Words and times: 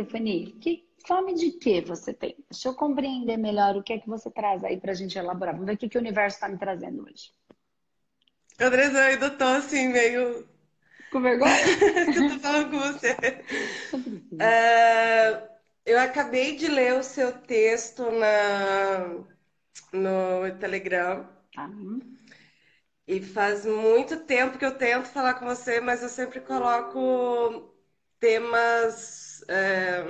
Stephanie, 0.00 0.52
que 0.60 0.88
fome 1.06 1.34
de 1.34 1.52
que 1.52 1.80
você 1.82 2.14
tem? 2.14 2.34
Deixa 2.50 2.68
eu 2.68 2.74
compreender 2.74 3.36
melhor 3.36 3.76
o 3.76 3.82
que 3.82 3.92
é 3.92 3.98
que 3.98 4.08
você 4.08 4.30
traz 4.30 4.64
aí 4.64 4.80
pra 4.80 4.94
gente 4.94 5.18
elaborar. 5.18 5.54
Vamos 5.54 5.66
ver 5.66 5.74
o 5.74 5.76
que, 5.76 5.88
que 5.88 5.98
o 5.98 6.00
universo 6.00 6.36
está 6.36 6.48
me 6.48 6.58
trazendo 6.58 7.04
hoje. 7.04 7.32
Andressa, 8.58 8.98
eu 8.98 9.04
ainda 9.04 9.30
tô 9.30 9.44
assim, 9.44 9.88
meio. 9.88 10.48
Com 11.12 11.20
vergonha? 11.20 11.54
eu 12.16 12.30
tô 12.30 12.38
falando 12.40 12.70
com 12.70 12.78
você. 12.78 13.16
Uh, 14.32 15.48
eu 15.84 16.00
acabei 16.00 16.56
de 16.56 16.66
ler 16.66 16.94
o 16.94 17.02
seu 17.02 17.30
texto 17.42 18.10
na, 18.10 19.22
no 19.92 20.58
Telegram. 20.58 21.28
Tá. 21.54 21.68
E 23.06 23.20
faz 23.20 23.66
muito 23.66 24.20
tempo 24.20 24.56
que 24.56 24.64
eu 24.64 24.78
tento 24.78 25.08
falar 25.08 25.34
com 25.34 25.44
você, 25.44 25.78
mas 25.80 26.02
eu 26.02 26.08
sempre 26.08 26.40
coloco 26.40 27.74
temas 28.18 29.29
é, 29.48 30.04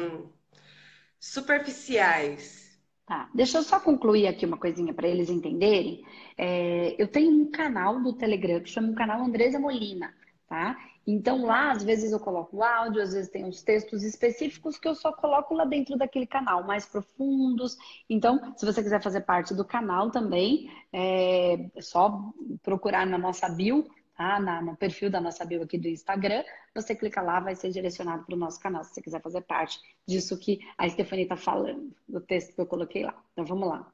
superficiais. 1.19 2.79
Tá. 3.07 3.29
Deixa 3.35 3.59
eu 3.59 3.63
só 3.63 3.81
concluir 3.81 4.29
aqui 4.29 4.47
uma 4.47 4.57
coisinha 4.57 4.95
para 4.95 5.09
eles 5.09 5.29
entenderem. 5.29 6.05
É, 6.39 6.95
eu 6.97 7.09
tenho 7.09 7.31
um 7.31 7.51
canal 7.51 8.01
do 8.01 8.13
Telegram 8.13 8.61
que 8.61 8.71
chama 8.71 8.93
o 8.93 8.95
canal 8.95 9.21
Andresa 9.21 9.59
Molina, 9.59 10.15
tá? 10.49 10.77
Então 11.07 11.45
lá, 11.45 11.73
às 11.73 11.83
vezes 11.83 12.13
eu 12.13 12.21
coloco 12.21 12.59
o 12.59 12.63
áudio, 12.63 13.03
às 13.03 13.13
vezes 13.13 13.31
tem 13.31 13.45
uns 13.45 13.63
textos 13.63 14.05
específicos 14.05 14.79
que 14.79 14.87
eu 14.87 14.95
só 14.95 15.13
coloco 15.13 15.55
lá 15.55 15.65
dentro 15.65 15.97
daquele 15.97 16.27
canal, 16.27 16.65
mais 16.65 16.87
profundos. 16.87 17.77
Então, 18.09 18.55
se 18.57 18.65
você 18.65 18.81
quiser 18.81 19.03
fazer 19.03 19.23
parte 19.23 19.55
do 19.55 19.65
canal 19.65 20.11
também, 20.11 20.71
é 20.93 21.69
só 21.81 22.33
procurar 22.63 23.07
na 23.07 23.19
nossa 23.19 23.49
bio, 23.49 23.89
tá? 24.21 24.39
Na, 24.39 24.61
no 24.61 24.77
perfil 24.77 25.09
da 25.09 25.19
nossa 25.19 25.47
bio 25.47 25.63
aqui 25.63 25.79
do 25.79 25.89
Instagram. 25.89 26.45
Você 26.75 26.95
clica 26.95 27.23
lá, 27.23 27.41
vai 27.41 27.55
ser 27.57 27.71
direcionado 27.71 28.25
para 28.27 28.35
o 28.35 28.39
nosso 28.39 28.61
canal, 28.61 28.85
se 28.85 28.93
você 28.93 29.01
quiser 29.01 29.23
fazer 29.23 29.41
parte 29.41 29.81
disso 30.07 30.39
que 30.39 30.61
a 30.77 30.87
Stephanie 30.87 31.23
está 31.25 31.37
falando, 31.39 31.97
do 32.07 32.21
texto 32.21 32.55
que 32.55 32.61
eu 32.61 32.67
coloquei 32.67 33.03
lá. 33.03 33.15
Então, 33.33 33.47
vamos 33.47 33.69
lá. 33.69 33.91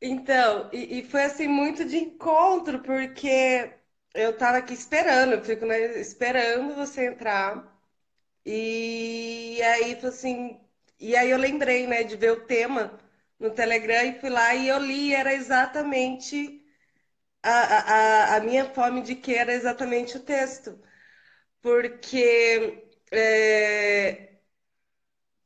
Então, 0.00 0.68
e, 0.72 0.98
e 0.98 1.02
foi 1.04 1.24
assim 1.24 1.48
muito 1.48 1.84
de 1.86 1.96
encontro, 1.96 2.80
porque 2.82 3.72
eu 4.14 4.36
tava 4.36 4.58
aqui 4.58 4.74
esperando, 4.74 5.32
eu 5.32 5.42
fico 5.42 5.64
né, 5.64 5.98
esperando 5.98 6.74
você 6.74 7.06
entrar. 7.06 7.66
E 8.44 9.60
aí, 9.62 9.94
assim, 10.06 10.60
e 11.00 11.16
aí 11.16 11.30
eu 11.30 11.38
lembrei, 11.38 11.86
né, 11.86 12.04
de 12.04 12.16
ver 12.16 12.32
o 12.32 12.46
tema 12.46 12.98
no 13.40 13.50
Telegram 13.50 14.04
e 14.04 14.20
fui 14.20 14.30
lá 14.30 14.54
e 14.54 14.68
eu 14.68 14.78
li, 14.78 15.14
era 15.14 15.32
exatamente 15.34 16.57
a, 17.42 18.34
a, 18.34 18.36
a 18.36 18.40
minha 18.40 18.64
fome 18.66 19.02
de 19.02 19.14
que 19.14 19.34
era 19.34 19.52
exatamente 19.52 20.16
o 20.16 20.20
texto. 20.20 20.78
Porque 21.62 22.88
é, 23.12 24.38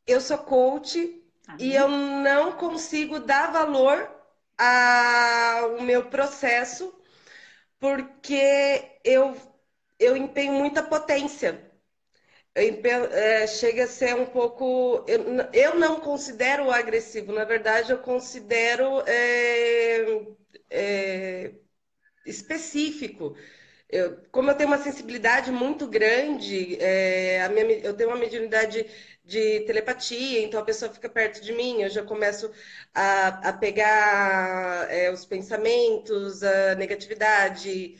eu 0.06 0.20
sou 0.20 0.38
coach 0.38 1.22
e 1.58 1.74
eu 1.74 1.88
não 1.88 2.52
consigo 2.52 3.20
dar 3.20 3.52
valor 3.52 4.10
ao 4.58 5.82
meu 5.82 6.08
processo 6.08 6.94
porque 7.80 9.00
eu, 9.04 9.36
eu 9.98 10.16
empenho 10.16 10.52
muita 10.54 10.82
potência. 10.82 11.70
Empenho, 12.56 13.06
é, 13.06 13.46
chega 13.46 13.84
a 13.84 13.86
ser 13.86 14.14
um 14.14 14.26
pouco. 14.26 15.04
Eu, 15.08 15.24
eu, 15.52 15.74
não 15.76 16.00
considero 16.00 16.70
agressivo, 16.70 17.32
na 17.32 17.44
verdade, 17.44 17.92
eu 17.92 17.98
considero 17.98 19.02
é, 19.06 20.26
é, 20.70 21.54
específico. 22.26 23.36
Eu, 23.88 24.16
como 24.30 24.50
eu 24.50 24.54
tenho 24.54 24.68
uma 24.70 24.82
sensibilidade 24.82 25.50
muito 25.52 25.86
grande, 25.86 26.76
é, 26.80 27.46
minha, 27.50 27.78
eu 27.80 27.94
tenho 27.94 28.08
uma 28.08 28.18
mediunidade 28.18 28.86
de 29.24 29.60
telepatia, 29.60 30.42
então 30.42 30.60
a 30.60 30.64
pessoa 30.64 30.90
fica 30.90 31.08
perto 31.08 31.42
de 31.42 31.52
mim, 31.52 31.82
eu 31.82 31.90
já 31.90 32.02
começo 32.02 32.50
a, 32.94 33.50
a 33.50 33.52
pegar 33.52 34.90
é, 34.90 35.10
os 35.10 35.26
pensamentos, 35.26 36.42
a 36.42 36.74
negatividade, 36.74 37.96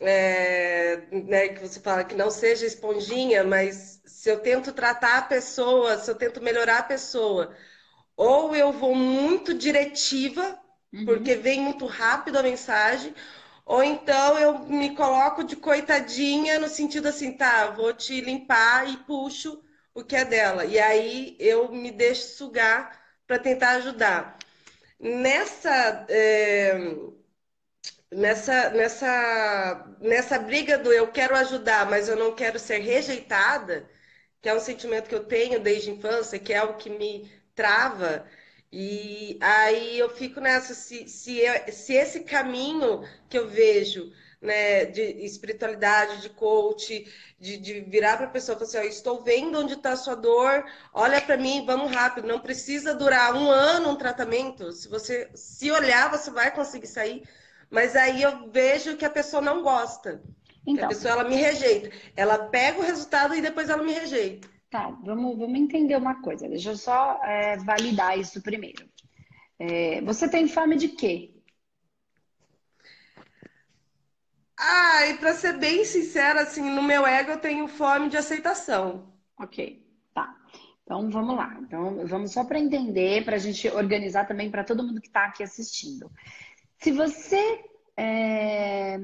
é, 0.00 1.02
né, 1.10 1.48
que 1.48 1.60
você 1.60 1.80
fala 1.80 2.04
que 2.04 2.14
não 2.14 2.30
seja 2.30 2.66
esponjinha, 2.66 3.42
mas 3.42 4.00
se 4.04 4.30
eu 4.30 4.38
tento 4.40 4.72
tratar 4.72 5.18
a 5.18 5.22
pessoa, 5.22 5.98
se 5.98 6.10
eu 6.10 6.14
tento 6.14 6.40
melhorar 6.42 6.78
a 6.78 6.82
pessoa, 6.84 7.54
ou 8.16 8.54
eu 8.54 8.72
vou 8.72 8.94
muito 8.94 9.52
diretiva, 9.54 10.58
uhum. 10.92 11.04
porque 11.04 11.34
vem 11.34 11.60
muito 11.60 11.86
rápido 11.86 12.36
a 12.38 12.42
mensagem, 12.42 13.14
ou 13.66 13.82
então 13.84 14.38
eu 14.38 14.60
me 14.60 14.96
coloco 14.96 15.44
de 15.44 15.56
coitadinha 15.56 16.58
no 16.60 16.68
sentido 16.68 17.08
assim, 17.08 17.32
tá, 17.36 17.68
vou 17.72 17.92
te 17.92 18.20
limpar 18.20 18.88
e 18.88 18.96
puxo 18.98 19.62
o 19.94 20.04
que 20.04 20.16
é 20.16 20.24
dela. 20.24 20.64
E 20.64 20.78
aí 20.78 21.36
eu 21.40 21.70
me 21.72 21.90
deixo 21.90 22.36
sugar 22.36 23.02
para 23.26 23.38
tentar 23.38 23.70
ajudar. 23.72 24.38
Nessa, 25.00 26.06
é, 26.08 26.78
nessa, 28.10 28.70
nessa, 28.70 29.96
nessa 30.00 30.38
briga 30.38 30.78
do 30.78 30.92
eu 30.92 31.10
quero 31.10 31.34
ajudar, 31.36 31.86
mas 31.88 32.08
eu 32.08 32.16
não 32.16 32.34
quero 32.34 32.58
ser 32.58 32.78
rejeitada, 32.78 33.88
que 34.40 34.48
é 34.48 34.54
um 34.54 34.60
sentimento 34.60 35.08
que 35.08 35.14
eu 35.14 35.24
tenho 35.24 35.60
desde 35.60 35.90
a 35.90 35.94
infância, 35.94 36.38
que 36.38 36.52
é 36.52 36.62
o 36.62 36.76
que 36.76 36.90
me 36.90 37.30
trava. 37.54 38.26
E 38.72 39.38
aí 39.40 39.98
eu 39.98 40.10
fico 40.10 40.40
nessa, 40.40 40.74
se, 40.74 41.08
se, 41.08 41.38
eu, 41.38 41.72
se 41.72 41.94
esse 41.94 42.20
caminho 42.20 43.02
que 43.28 43.38
eu 43.38 43.48
vejo 43.48 44.12
né, 44.40 44.84
de 44.86 45.02
espiritualidade, 45.24 46.20
de 46.20 46.30
coach, 46.30 47.06
de, 47.38 47.56
de 47.56 47.80
virar 47.80 48.16
para 48.16 48.26
a 48.26 48.30
pessoa 48.30 48.54
e 48.54 48.58
falar 48.58 48.68
assim: 48.68 48.78
ó, 48.78 48.90
estou 48.90 49.22
vendo 49.22 49.58
onde 49.58 49.74
está 49.74 49.92
a 49.92 49.96
sua 49.96 50.14
dor, 50.14 50.64
olha 50.92 51.20
para 51.20 51.36
mim, 51.36 51.64
vamos 51.64 51.90
rápido. 51.90 52.28
Não 52.28 52.40
precisa 52.40 52.94
durar 52.94 53.34
um 53.34 53.50
ano 53.50 53.90
um 53.90 53.96
tratamento. 53.96 54.72
Se 54.72 54.88
você 54.88 55.30
se 55.34 55.70
olhar, 55.70 56.10
você 56.10 56.30
vai 56.30 56.54
conseguir 56.54 56.86
sair. 56.86 57.22
Mas 57.70 57.96
aí 57.96 58.22
eu 58.22 58.50
vejo 58.50 58.96
que 58.96 59.04
a 59.04 59.10
pessoa 59.10 59.42
não 59.42 59.62
gosta. 59.62 60.22
Então. 60.66 60.84
A 60.84 60.88
pessoa 60.88 61.12
ela 61.12 61.24
me 61.24 61.36
rejeita. 61.36 61.90
Ela 62.16 62.48
pega 62.48 62.78
o 62.78 62.82
resultado 62.82 63.34
e 63.34 63.40
depois 63.40 63.68
ela 63.68 63.82
me 63.82 63.92
rejeita. 63.92 64.48
Tá, 64.76 64.90
vamos, 64.90 65.38
vamos 65.38 65.58
entender 65.58 65.96
uma 65.96 66.20
coisa. 66.20 66.46
Deixa 66.46 66.68
eu 66.68 66.76
só 66.76 67.18
é, 67.24 67.56
validar 67.56 68.18
isso 68.18 68.42
primeiro. 68.42 68.86
É, 69.58 70.02
você 70.02 70.28
tem 70.28 70.46
fome 70.46 70.76
de 70.76 70.88
quê? 70.88 71.32
Ah, 74.58 75.06
e 75.06 75.16
para 75.16 75.32
ser 75.32 75.54
bem 75.56 75.82
sincera, 75.82 76.42
assim, 76.42 76.60
no 76.60 76.82
meu 76.82 77.06
ego 77.06 77.30
eu 77.30 77.40
tenho 77.40 77.66
fome 77.68 78.10
de 78.10 78.18
aceitação. 78.18 79.14
Ok, 79.38 79.82
tá. 80.12 80.36
Então 80.82 81.08
vamos 81.10 81.34
lá. 81.34 81.56
Então 81.62 82.06
vamos 82.06 82.32
só 82.32 82.44
para 82.44 82.58
entender, 82.58 83.24
para 83.24 83.36
a 83.36 83.38
gente 83.38 83.66
organizar 83.68 84.28
também 84.28 84.50
para 84.50 84.62
todo 84.62 84.84
mundo 84.84 85.00
que 85.00 85.06
está 85.06 85.24
aqui 85.24 85.42
assistindo. 85.42 86.10
Se 86.76 86.92
você 86.92 87.64
é... 87.96 89.00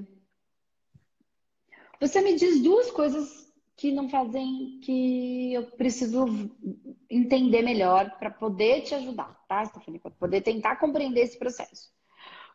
você 1.99 2.21
me 2.21 2.37
diz 2.37 2.61
duas 2.63 2.91
coisas 2.91 3.43
que 3.83 3.91
não 3.91 4.09
fazem 4.09 4.79
que 4.81 5.55
eu 5.55 5.65
preciso 5.73 6.25
entender 7.11 7.63
melhor 7.63 8.17
para 8.17 8.31
poder 8.31 8.83
te 8.83 8.95
ajudar, 8.95 9.37
tá, 9.49 9.65
Stephanie? 9.65 9.99
Para 9.99 10.13
poder 10.13 10.41
tentar 10.41 10.77
compreender 10.77 11.23
esse 11.23 11.37
processo. 11.37 11.91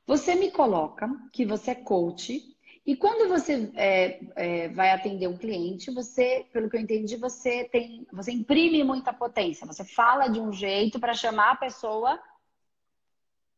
Você 0.06 0.36
me 0.36 0.50
coloca 0.52 1.06
que 1.34 1.46
você 1.46 1.72
é 1.72 1.76
coach 1.76 2.42
e 2.86 2.96
quando 2.96 3.28
você 3.28 3.70
é, 3.76 4.22
é, 4.38 4.70
vai 4.70 4.92
atender 4.92 5.28
um 5.28 5.38
cliente, 5.38 5.94
você, 5.94 6.46
pelo 6.54 6.70
que 6.70 6.78
eu 6.78 6.82
entendi, 6.82 7.18
você 7.18 7.66
tem, 7.66 8.08
você 8.14 8.32
imprime 8.32 8.82
muita 8.86 9.12
potência. 9.12 9.68
Você 9.68 9.84
fala 9.84 10.30
de 10.30 10.40
um 10.40 10.54
jeito 10.54 10.98
para 10.98 11.14
chamar 11.14 11.52
a 11.52 11.58
pessoa 11.58 12.18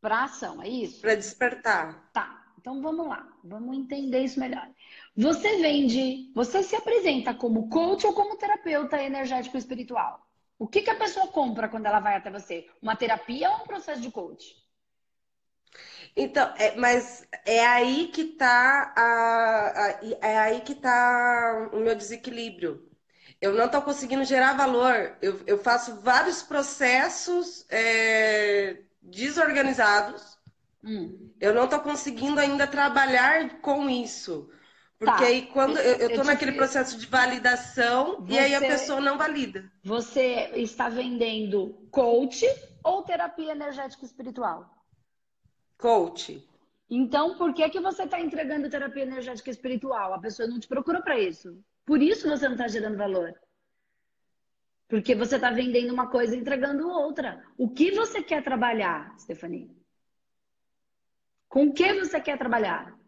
para 0.00 0.24
ação, 0.24 0.60
é 0.60 0.68
isso? 0.68 1.00
Para 1.00 1.14
despertar. 1.14 2.10
Tá. 2.12 2.52
Então 2.60 2.82
vamos 2.82 3.06
lá, 3.06 3.26
vamos 3.44 3.78
entender 3.78 4.24
isso 4.24 4.40
melhor. 4.40 4.68
Você 5.16 5.56
vende, 5.56 6.32
você 6.34 6.62
se 6.62 6.76
apresenta 6.76 7.34
como 7.34 7.68
coach 7.68 8.06
ou 8.06 8.14
como 8.14 8.36
terapeuta 8.36 9.02
energético 9.02 9.56
espiritual? 9.56 10.26
O 10.58 10.68
que, 10.68 10.82
que 10.82 10.90
a 10.90 10.96
pessoa 10.98 11.28
compra 11.28 11.68
quando 11.68 11.86
ela 11.86 12.00
vai 12.00 12.16
até 12.16 12.30
você? 12.30 12.66
Uma 12.80 12.96
terapia 12.96 13.50
ou 13.50 13.62
um 13.62 13.66
processo 13.66 14.00
de 14.00 14.10
coach? 14.10 14.54
Então, 16.16 16.52
é, 16.56 16.76
mas 16.76 17.26
é 17.44 17.64
aí 17.66 18.08
que 18.08 18.24
tá 18.24 18.92
a, 18.96 19.86
a, 19.86 20.00
é 20.20 20.38
aí 20.38 20.60
que 20.60 20.74
tá 20.74 21.70
o 21.72 21.78
meu 21.78 21.94
desequilíbrio. 21.94 22.88
Eu 23.40 23.54
não 23.54 23.66
estou 23.66 23.80
conseguindo 23.80 24.24
gerar 24.24 24.54
valor. 24.54 25.16
Eu, 25.22 25.40
eu 25.46 25.58
faço 25.58 26.00
vários 26.00 26.42
processos 26.42 27.64
é, 27.70 28.82
desorganizados. 29.00 30.38
Hum. 30.84 31.30
Eu 31.40 31.54
não 31.54 31.64
estou 31.64 31.80
conseguindo 31.80 32.38
ainda 32.38 32.66
trabalhar 32.66 33.60
com 33.60 33.88
isso. 33.88 34.50
Porque 35.00 35.22
tá. 35.22 35.26
aí 35.28 35.46
quando 35.46 35.78
eu 35.78 36.10
estou 36.10 36.24
naquele 36.24 36.52
processo 36.52 36.98
de 36.98 37.06
validação 37.06 38.20
você, 38.20 38.34
e 38.34 38.38
aí 38.38 38.54
a 38.54 38.60
pessoa 38.60 39.00
não 39.00 39.16
valida. 39.16 39.72
Você 39.82 40.50
está 40.56 40.90
vendendo 40.90 41.88
coach 41.90 42.44
ou 42.84 43.02
terapia 43.02 43.52
energética 43.52 44.04
espiritual? 44.04 44.68
Coach. 45.78 46.46
Então, 46.90 47.38
por 47.38 47.54
que, 47.54 47.66
que 47.70 47.80
você 47.80 48.02
está 48.02 48.20
entregando 48.20 48.68
terapia 48.68 49.04
energética 49.04 49.48
espiritual? 49.48 50.12
A 50.12 50.18
pessoa 50.18 50.46
não 50.46 50.60
te 50.60 50.68
procura 50.68 51.00
para 51.00 51.18
isso. 51.18 51.58
Por 51.86 52.02
isso 52.02 52.28
você 52.28 52.44
não 52.44 52.56
está 52.56 52.68
gerando 52.68 52.98
valor. 52.98 53.32
Porque 54.86 55.14
você 55.14 55.36
está 55.36 55.50
vendendo 55.50 55.94
uma 55.94 56.08
coisa 56.08 56.36
e 56.36 56.38
entregando 56.38 56.86
outra. 56.86 57.42
O 57.56 57.70
que 57.70 57.90
você 57.92 58.22
quer 58.22 58.44
trabalhar, 58.44 59.18
Stephanie? 59.18 59.74
Com 61.48 61.68
o 61.68 61.72
que 61.72 61.94
você 61.94 62.20
quer 62.20 62.36
trabalhar? 62.36 62.99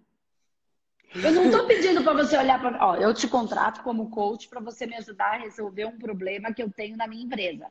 Eu 1.15 1.31
não 1.33 1.45
estou 1.45 1.67
pedindo 1.67 2.03
para 2.03 2.15
você 2.15 2.39
olhar 2.39 2.59
para. 2.59 2.87
Ó, 2.87 2.97
eu 2.97 3.13
te 3.13 3.29
contrato 3.29 3.83
como 3.83 4.11
coach 4.11 4.49
para 4.49 4.61
você 4.61 4.87
me 4.87 4.97
ajudar 4.97 5.35
a 5.35 5.39
resolver 5.39 5.85
um 5.85 5.99
problema 5.99 6.55
que 6.55 6.63
eu 6.63 6.71
tenho 6.71 6.97
na 6.97 7.07
minha 7.07 7.25
empresa. 7.25 7.67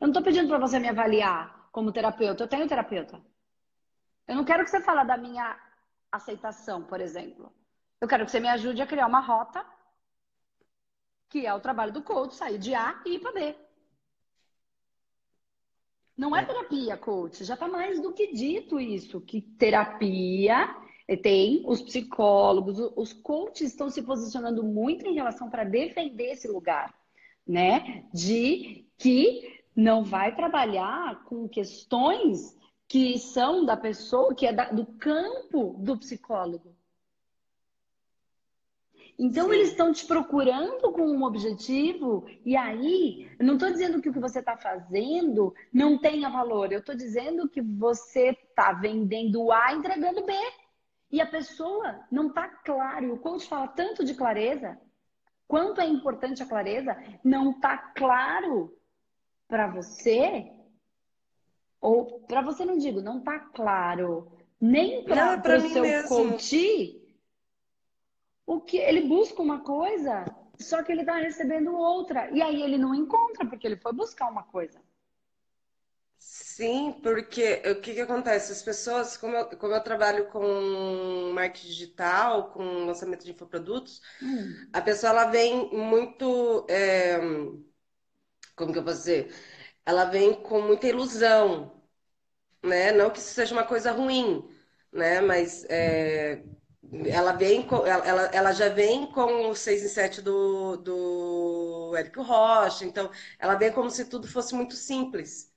Eu 0.00 0.06
não 0.06 0.08
estou 0.08 0.22
pedindo 0.22 0.48
para 0.48 0.58
você 0.58 0.78
me 0.78 0.88
avaliar 0.88 1.68
como 1.70 1.92
terapeuta. 1.92 2.42
Eu 2.42 2.48
tenho 2.48 2.66
terapeuta. 2.66 3.20
Eu 4.26 4.36
não 4.36 4.44
quero 4.44 4.64
que 4.64 4.70
você 4.70 4.80
fale 4.80 5.04
da 5.04 5.18
minha 5.18 5.58
aceitação, 6.10 6.82
por 6.82 7.00
exemplo. 7.00 7.52
Eu 8.00 8.08
quero 8.08 8.24
que 8.24 8.30
você 8.30 8.40
me 8.40 8.48
ajude 8.48 8.80
a 8.80 8.86
criar 8.86 9.06
uma 9.06 9.20
rota, 9.20 9.64
que 11.28 11.46
é 11.46 11.52
o 11.52 11.60
trabalho 11.60 11.92
do 11.92 12.02
coach, 12.02 12.34
sair 12.34 12.58
de 12.58 12.74
A 12.74 13.02
e 13.04 13.16
ir 13.16 13.18
para 13.18 13.32
B. 13.32 13.54
Não 16.16 16.34
é 16.34 16.44
terapia, 16.44 16.96
coach. 16.96 17.44
Já 17.44 17.54
está 17.54 17.68
mais 17.68 18.00
do 18.00 18.12
que 18.12 18.32
dito 18.32 18.80
isso, 18.80 19.20
que 19.20 19.42
terapia 19.42 20.81
tem 21.22 21.62
os 21.66 21.82
psicólogos, 21.82 22.78
os 22.96 23.12
coaches 23.12 23.68
estão 23.68 23.90
se 23.90 24.02
posicionando 24.02 24.62
muito 24.62 25.06
em 25.06 25.14
relação 25.14 25.50
para 25.50 25.64
defender 25.64 26.32
esse 26.32 26.48
lugar, 26.48 26.94
né? 27.46 28.04
De 28.12 28.86
que 28.98 29.62
não 29.74 30.04
vai 30.04 30.34
trabalhar 30.34 31.24
com 31.24 31.48
questões 31.48 32.56
que 32.86 33.18
são 33.18 33.64
da 33.64 33.76
pessoa, 33.76 34.34
que 34.34 34.46
é 34.46 34.52
da, 34.52 34.70
do 34.70 34.84
campo 34.84 35.76
do 35.78 35.96
psicólogo. 35.96 36.76
Então 39.18 39.46
Sim. 39.46 39.54
eles 39.54 39.68
estão 39.68 39.92
te 39.92 40.06
procurando 40.06 40.90
com 40.92 41.02
um 41.02 41.22
objetivo, 41.22 42.26
e 42.44 42.56
aí, 42.56 43.30
eu 43.38 43.46
não 43.46 43.54
estou 43.54 43.70
dizendo 43.70 44.00
que 44.00 44.08
o 44.08 44.12
que 44.12 44.18
você 44.18 44.40
está 44.40 44.56
fazendo 44.56 45.54
não 45.72 45.98
tenha 45.98 46.28
valor, 46.28 46.72
eu 46.72 46.80
estou 46.80 46.94
dizendo 46.94 47.48
que 47.48 47.60
você 47.60 48.30
está 48.30 48.72
vendendo 48.72 49.52
A 49.52 49.74
entregando 49.74 50.24
B. 50.24 50.32
E 51.12 51.20
a 51.20 51.26
pessoa 51.26 52.04
não 52.10 52.28
está 52.28 52.48
claro. 52.48 53.04
E 53.04 53.10
o 53.10 53.18
coach 53.18 53.46
fala 53.46 53.68
tanto 53.68 54.02
de 54.04 54.14
clareza. 54.14 54.80
Quanto 55.46 55.80
é 55.80 55.86
importante 55.86 56.42
a 56.42 56.46
clareza, 56.46 56.96
não 57.22 57.50
está 57.50 57.76
claro 57.76 58.74
para 59.46 59.66
você. 59.66 60.50
Ou 61.78 62.20
para 62.20 62.40
você 62.40 62.64
não 62.64 62.78
digo, 62.78 63.02
não 63.02 63.18
está 63.18 63.38
claro 63.38 64.32
nem 64.58 65.04
para 65.04 65.58
o 65.58 65.68
seu 65.68 65.82
mesmo. 65.82 66.08
coach 66.08 67.02
o 68.46 68.60
que 68.60 68.76
ele 68.76 69.02
busca 69.02 69.40
uma 69.40 69.60
coisa, 69.60 70.24
só 70.58 70.82
que 70.82 70.92
ele 70.92 71.02
está 71.02 71.16
recebendo 71.16 71.74
outra. 71.74 72.30
E 72.30 72.42
aí 72.42 72.62
ele 72.62 72.78
não 72.78 72.94
encontra, 72.94 73.46
porque 73.46 73.66
ele 73.66 73.76
foi 73.76 73.92
buscar 73.92 74.28
uma 74.30 74.42
coisa. 74.42 74.80
Sim, 76.24 76.92
porque 77.02 77.62
o 77.70 77.80
que, 77.80 77.94
que 77.94 78.00
acontece? 78.00 78.52
As 78.52 78.62
pessoas, 78.62 79.16
como 79.16 79.34
eu, 79.36 79.46
como 79.58 79.74
eu 79.74 79.82
trabalho 79.82 80.28
com 80.30 81.32
marketing 81.34 81.66
digital, 81.68 82.50
com 82.52 82.84
lançamento 82.86 83.24
de 83.24 83.32
infoprodutos, 83.32 84.00
hum. 84.20 84.72
a 84.72 84.80
pessoa 84.80 85.10
ela 85.10 85.24
vem 85.30 85.70
muito. 85.72 86.66
É, 86.70 87.18
como 88.56 88.72
que 88.72 88.78
eu 88.78 88.84
posso 88.84 88.98
dizer? 88.98 89.34
Ela 89.86 90.04
vem 90.06 90.34
com 90.42 90.60
muita 90.62 90.86
ilusão, 90.88 91.82
né? 92.64 92.92
Não 92.92 93.10
que 93.10 93.20
isso 93.20 93.34
seja 93.34 93.54
uma 93.54 93.64
coisa 93.66 93.92
ruim, 93.92 94.48
né? 94.92 95.22
Mas 95.22 95.64
é, 95.70 96.44
ela 97.06 97.34
vem 97.34 97.62
com, 97.66 97.86
ela, 97.86 98.26
ela 98.28 98.52
já 98.54 98.70
vem 98.70 99.12
com 99.12 99.50
o 99.50 99.56
6 99.56 99.84
e 99.84 99.90
7 99.90 100.22
do, 100.22 100.78
do 100.78 101.94
Érico 101.96 102.22
Rocha, 102.22 102.86
então 102.86 103.10
ela 103.40 103.56
vem 103.56 103.72
como 103.72 103.90
se 103.90 104.06
tudo 104.06 104.28
fosse 104.28 104.54
muito 104.56 104.76
simples. 104.76 105.51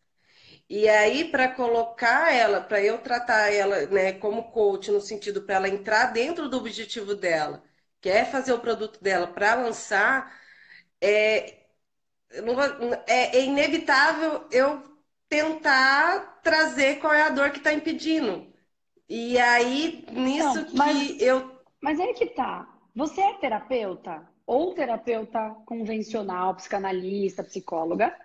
E 0.69 0.89
aí, 0.89 1.29
para 1.29 1.47
colocar 1.53 2.33
ela, 2.33 2.59
para 2.61 2.81
eu 2.81 2.97
tratar 2.99 3.51
ela 3.53 3.85
né, 3.87 4.13
como 4.13 4.51
coach, 4.51 4.91
no 4.91 4.99
sentido 4.99 5.43
para 5.43 5.55
ela 5.55 5.69
entrar 5.69 6.07
dentro 6.07 6.49
do 6.49 6.57
objetivo 6.57 7.15
dela, 7.15 7.63
que 8.01 8.09
é 8.09 8.25
fazer 8.25 8.53
o 8.53 8.59
produto 8.59 9.01
dela 9.01 9.27
para 9.27 9.55
lançar, 9.55 10.35
é, 10.99 11.65
é, 13.07 13.37
é, 13.37 13.45
inevitável 13.45 14.47
eu 14.51 14.81
tentar 15.29 16.41
trazer 16.43 16.99
qual 16.99 17.13
é 17.13 17.23
a 17.23 17.29
dor 17.29 17.51
que 17.51 17.57
está 17.59 17.73
impedindo. 17.73 18.51
E 19.07 19.37
aí, 19.37 20.05
nisso 20.11 20.65
Não, 20.65 20.77
mas, 20.77 21.11
que 21.11 21.23
eu. 21.23 21.61
Mas 21.81 21.99
aí 21.99 22.13
que 22.13 22.27
tá. 22.27 22.67
Você 22.95 23.21
é 23.21 23.33
terapeuta? 23.35 24.27
Ou 24.47 24.73
terapeuta 24.73 25.55
convencional, 25.65 26.55
psicanalista, 26.55 27.43
psicóloga? 27.43 28.15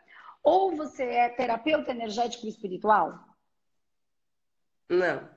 Ou 0.43 0.75
você 0.75 1.05
é 1.05 1.29
terapeuta 1.29 1.91
energético 1.91 2.47
espiritual? 2.47 3.19
Não. 4.89 5.29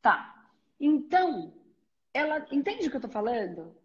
Tá. 0.00 0.48
Então, 0.78 1.52
ela 2.12 2.46
entende 2.50 2.86
o 2.86 2.90
que 2.90 2.96
eu 2.96 3.00
tô 3.00 3.08
falando? 3.08 3.76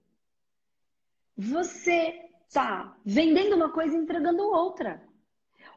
Você 1.38 2.30
tá 2.54 2.96
vendendo 3.04 3.56
uma 3.56 3.72
coisa 3.72 3.96
e 3.96 4.00
entregando 4.00 4.44
outra. 4.44 5.04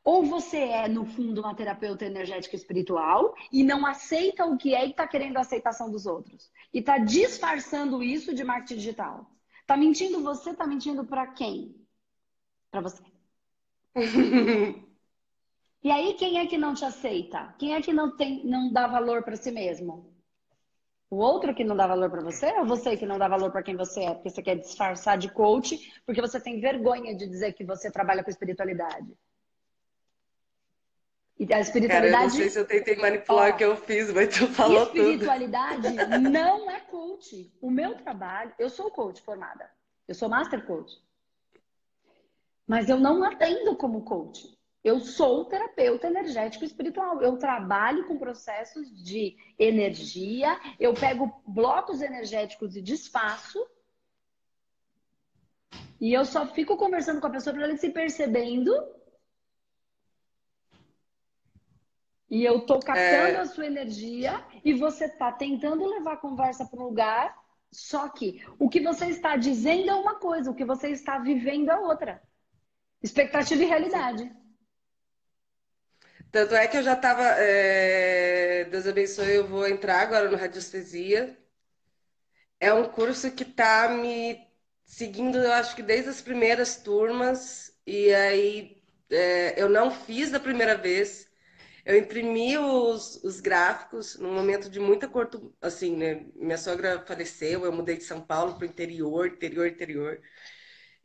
Ou 0.05 0.25
você 0.25 0.59
é, 0.59 0.89
no 0.89 1.05
fundo, 1.05 1.41
uma 1.41 1.55
terapeuta 1.55 2.05
energética 2.05 2.55
espiritual 2.55 3.35
e 3.53 3.65
não 3.65 3.85
aceita 3.85 4.47
o 4.47 4.57
que 4.57 4.75
é 4.75 4.87
e 4.87 4.91
está 4.91 5.07
querendo 5.07 5.37
a 5.37 5.41
aceitação 5.41 5.91
dos 5.91 6.07
outros. 6.07 6.51
E 6.73 6.79
está 6.79 6.99
disfarçando 6.99 8.03
isso 8.03 8.35
de 8.35 8.45
marketing 8.45 8.77
digital. 8.77 9.31
Tá 9.67 9.77
mentindo 9.77 10.23
você, 10.23 10.55
tá 10.55 10.67
mentindo 10.67 11.05
para 11.05 11.27
quem? 11.27 11.75
Para 12.71 12.81
você. 12.81 13.03
e 15.83 15.91
aí, 15.91 16.15
quem 16.15 16.39
é 16.39 16.47
que 16.47 16.59
não 16.59 16.75
te 16.75 16.85
aceita? 16.85 17.55
Quem 17.59 17.75
é 17.75 17.83
que 17.83 17.93
não, 17.93 18.17
tem, 18.17 18.45
não 18.45 18.73
dá 18.73 18.87
valor 18.87 19.23
para 19.23 19.37
si 19.37 19.51
mesmo? 19.51 20.17
O 21.11 21.17
outro 21.17 21.55
que 21.55 21.65
não 21.65 21.75
dá 21.75 21.87
valor 21.87 22.11
para 22.11 22.21
você 22.21 22.53
ou 22.59 22.67
você 22.67 22.97
que 22.97 23.07
não 23.07 23.19
dá 23.19 23.27
valor 23.29 23.51
para 23.51 23.63
quem 23.63 23.75
você 23.75 24.05
é? 24.05 24.15
Porque 24.15 24.29
você 24.29 24.43
quer 24.43 24.57
disfarçar 24.57 25.17
de 25.17 25.31
coach, 25.31 25.79
porque 26.05 26.21
você 26.21 26.39
tem 26.39 26.61
vergonha 26.61 27.17
de 27.17 27.27
dizer 27.27 27.55
que 27.55 27.65
você 27.65 27.91
trabalha 27.91 28.23
com 28.23 28.31
espiritualidade. 28.31 29.17
E 31.39 31.55
a 31.55 31.61
espiritualidade. 31.61 32.13
Cara, 32.13 32.25
eu 32.25 32.29
não 32.29 32.37
sei 32.37 32.51
se 32.51 32.59
eu 32.59 32.67
tentei 32.67 32.97
manipular 32.97 33.51
ó, 33.51 33.55
o 33.55 33.57
que 33.57 33.65
eu 33.65 33.77
fiz, 33.77 34.13
mas 34.13 34.37
tu 34.37 34.49
falou 34.49 34.87
tudo. 34.87 34.99
Espiritualidade 34.99 35.95
não 36.21 36.71
é 36.71 36.81
coach. 36.81 37.55
O 37.63 37.71
meu 37.71 37.95
trabalho, 37.95 38.53
eu 38.59 38.69
sou 38.69 38.91
coach 38.91 39.23
formada. 39.23 39.71
Eu 40.07 40.15
sou 40.15 40.29
master 40.29 40.67
coach. 40.67 40.93
Mas 42.69 42.91
eu 42.91 43.01
não 43.01 43.25
atendo 43.25 43.75
como 43.77 44.03
coach. 44.03 44.47
Eu 44.85 45.01
sou 45.01 45.47
terapeuta 45.47 46.07
energético 46.07 46.67
espiritual. 46.67 47.23
Eu 47.23 47.39
trabalho 47.39 48.07
com 48.07 48.19
processos 48.19 48.87
de 49.03 49.37
energia. 49.59 50.61
Eu 50.79 50.93
pego 50.93 51.43
blocos 51.47 52.03
energéticos 52.03 52.77
e 52.77 52.83
desfaço. 52.83 53.59
E 55.99 56.13
eu 56.13 56.27
só 56.27 56.47
fico 56.47 56.77
conversando 56.77 57.21
com 57.21 57.27
a 57.27 57.31
pessoa 57.31 57.55
para 57.55 57.65
ela 57.65 57.77
se 57.77 57.89
percebendo. 57.89 58.71
E 62.31 62.45
eu 62.45 62.67
tô 62.67 62.79
captando 62.79 63.37
é... 63.37 63.41
a 63.41 63.47
sua 63.47 63.67
energia 63.67 64.45
e 64.63 64.75
você 64.75 65.09
tá 65.09 65.33
tentando 65.33 65.87
levar 65.87 66.13
a 66.13 66.19
conversa 66.19 66.67
para 66.67 66.79
um 66.79 66.85
lugar. 66.85 67.35
Só 67.73 68.09
que 68.11 68.45
o 68.59 68.69
que 68.69 68.81
você 68.81 69.07
está 69.07 69.37
dizendo 69.37 69.91
é 69.91 69.95
uma 69.95 70.17
coisa, 70.17 70.51
o 70.51 70.55
que 70.55 70.65
você 70.65 70.91
está 70.91 71.19
vivendo 71.19 71.71
é 71.71 71.79
outra. 71.79 72.23
Expectativa 73.03 73.63
e 73.63 73.67
realidade. 73.67 74.33
Tanto 76.31 76.55
é 76.55 76.67
que 76.69 76.77
eu 76.77 76.83
já 76.83 76.95
estava. 76.95 77.23
É... 77.39 78.65
Deus 78.65 78.87
abençoe, 78.87 79.35
eu 79.35 79.47
vou 79.47 79.67
entrar 79.67 80.01
agora 80.01 80.31
no 80.31 80.37
Radiestesia. 80.37 81.37
É 82.61 82.73
um 82.73 82.89
curso 82.89 83.31
que 83.33 83.43
está 83.45 83.89
me 83.89 84.47
seguindo, 84.85 85.39
eu 85.39 85.53
acho 85.53 85.77
que 85.77 85.83
desde 85.83 86.11
as 86.11 86.21
primeiras 86.21 86.77
turmas. 86.77 87.73
E 87.87 88.13
aí 88.15 88.83
é... 89.11 89.61
eu 89.61 89.69
não 89.69 89.91
fiz 89.91 90.31
da 90.31 90.41
primeira 90.41 90.77
vez. 90.77 91.29
Eu 91.85 91.97
imprimi 91.97 92.59
os, 92.59 93.17
os 93.25 93.41
gráficos 93.41 94.17
num 94.19 94.35
momento 94.35 94.69
de 94.69 94.79
muita 94.81 95.09
corto. 95.09 95.55
Assim, 95.61 95.97
né? 95.97 96.27
Minha 96.35 96.59
sogra 96.59 97.03
faleceu, 97.07 97.65
eu 97.65 97.73
mudei 97.73 97.97
de 97.97 98.05
São 98.05 98.21
Paulo 98.21 98.55
para 98.57 98.67
o 98.67 98.69
interior, 98.69 99.29
interior, 99.29 99.67
interior. 99.69 100.21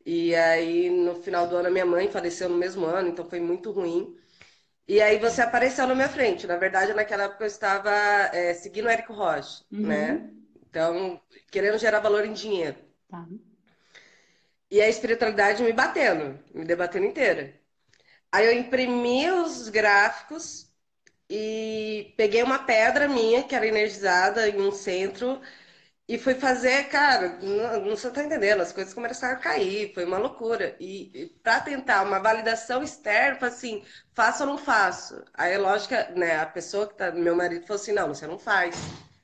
E 0.05 0.36
aí, 0.36 0.89
no 0.89 1.15
final 1.15 1.48
do 1.48 1.55
ano, 1.55 1.67
a 1.69 1.72
minha 1.72 1.86
mãe 1.86 2.12
faleceu 2.12 2.50
no 2.50 2.57
mesmo 2.57 2.86
ano, 2.86 3.10
então 3.10 3.25
foi 3.25 3.39
muito 3.39 3.72
ruim. 3.72 4.17
E 4.88 5.01
aí 5.01 5.17
você 5.17 5.41
apareceu 5.41 5.88
na 5.88 5.95
minha 5.95 6.10
frente. 6.10 6.45
Na 6.45 6.57
verdade, 6.57 6.93
naquela 6.93 7.24
época 7.24 7.43
eu 7.43 7.48
estava 7.48 7.91
é, 8.33 8.53
seguindo 8.53 8.86
o 8.86 8.89
Érico 8.89 9.13
Rocha, 9.13 9.63
uhum. 9.72 9.88
né? 9.88 10.29
Então, 10.69 11.22
querendo 11.51 11.77
gerar 11.77 12.00
valor 12.00 12.25
em 12.25 12.33
dinheiro. 12.33 12.77
Tá. 13.10 13.25
E 14.69 14.81
a 14.81 14.89
espiritualidade 14.89 15.63
me 15.63 15.72
batendo, 15.72 16.39
me 16.53 16.65
debatendo 16.65 17.05
inteira. 17.05 17.53
Aí 18.31 18.45
eu 18.48 18.53
imprimi 18.53 19.29
os 19.29 19.69
gráficos 19.69 20.67
e 21.29 22.13
peguei 22.17 22.41
uma 22.41 22.60
pedra 22.60 23.07
minha, 23.07 23.43
que 23.43 23.55
era 23.55 23.67
energizada 23.67 24.50
em 24.50 24.60
um 24.60 24.72
centro, 24.72 25.39
e 26.13 26.17
fui 26.20 26.36
fazer, 26.36 26.89
cara, 26.89 27.39
não, 27.41 27.86
não 27.86 27.98
você 27.98 28.08
tá 28.12 28.24
entendendo, 28.24 28.62
as 28.62 28.72
coisas 28.72 28.93
começaram 28.93 29.36
a 29.36 29.39
cair, 29.39 29.96
foi 29.96 30.05
uma 30.05 30.20
loucura. 30.20 30.75
E, 30.79 31.10
e 31.12 31.25
para 31.41 31.60
tentar 31.60 32.03
uma 32.03 32.20
validação 32.20 32.84
externa, 32.84 33.48
assim, 33.48 33.84
faço 34.13 34.43
ou 34.43 34.50
não 34.50 34.58
faço? 34.60 35.25
Aí, 35.34 35.58
lógico, 35.58 35.96
né, 36.15 36.39
a 36.39 36.46
pessoa 36.46 36.88
que 36.88 36.93
tá, 36.93 37.12
meu 37.12 37.36
marido 37.36 37.65
falou 37.65 37.82
assim, 37.82 37.93
não, 37.93 38.10
você 38.10 38.27
não 38.27 38.38
faz. 38.38 38.75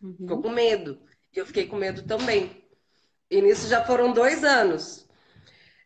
Uhum. 0.01 0.15
Ficou 0.17 0.41
com 0.41 0.49
medo. 0.49 0.99
E 1.31 1.37
eu 1.37 1.45
fiquei 1.45 1.67
com 1.67 1.75
medo 1.75 2.01
também. 2.01 2.63
E 3.29 3.39
nisso 3.39 3.67
já 3.67 3.85
foram 3.85 4.11
dois 4.11 4.43
anos. 4.43 5.07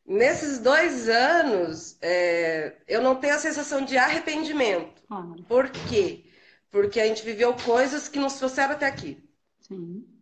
Nesses 0.06 0.58
dois 0.60 1.10
anos, 1.10 1.98
é, 2.02 2.78
eu 2.88 3.02
não 3.02 3.18
tenho 3.18 3.36
a 3.36 3.40
sensação 3.40 3.84
de 3.84 3.98
arrependimento. 3.98 5.04
Ah. 5.12 5.34
Por 5.50 5.70
quê? 5.70 6.24
Porque 6.72 7.02
a 7.02 7.06
gente 7.06 7.26
viveu 7.26 7.54
coisas 7.54 8.08
que 8.08 8.20
nos 8.20 8.36
trouxeram 8.36 8.72
até 8.72 8.86
aqui. 8.86 9.22
Sim. 9.60 10.13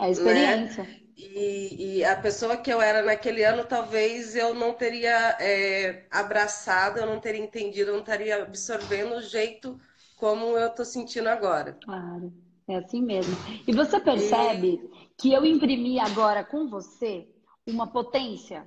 A 0.00 0.08
experiência. 0.08 0.84
Né? 0.84 0.96
E, 1.16 1.98
e, 1.98 2.04
a 2.04 2.16
pessoa 2.16 2.56
que 2.56 2.72
eu 2.72 2.80
era 2.80 3.02
naquele 3.02 3.44
ano, 3.44 3.64
talvez 3.64 4.34
eu 4.34 4.54
não 4.54 4.72
teria 4.72 5.36
é, 5.38 6.06
abraçado, 6.10 6.98
eu 6.98 7.06
não 7.06 7.20
teria 7.20 7.42
entendido, 7.42 7.90
eu 7.90 7.94
não 7.94 8.00
estaria 8.00 8.42
absorvendo 8.42 9.16
o 9.16 9.20
jeito 9.20 9.78
como 10.16 10.56
eu 10.56 10.68
estou 10.68 10.84
sentindo 10.86 11.28
agora. 11.28 11.78
Claro, 11.84 12.32
é 12.66 12.76
assim 12.76 13.02
mesmo. 13.02 13.36
E 13.68 13.72
você 13.72 14.00
percebe 14.00 14.80
e... 14.82 15.10
que 15.18 15.30
eu 15.30 15.44
imprimi 15.44 16.00
agora 16.00 16.42
com 16.42 16.70
você 16.70 17.28
uma 17.66 17.86
potência? 17.86 18.66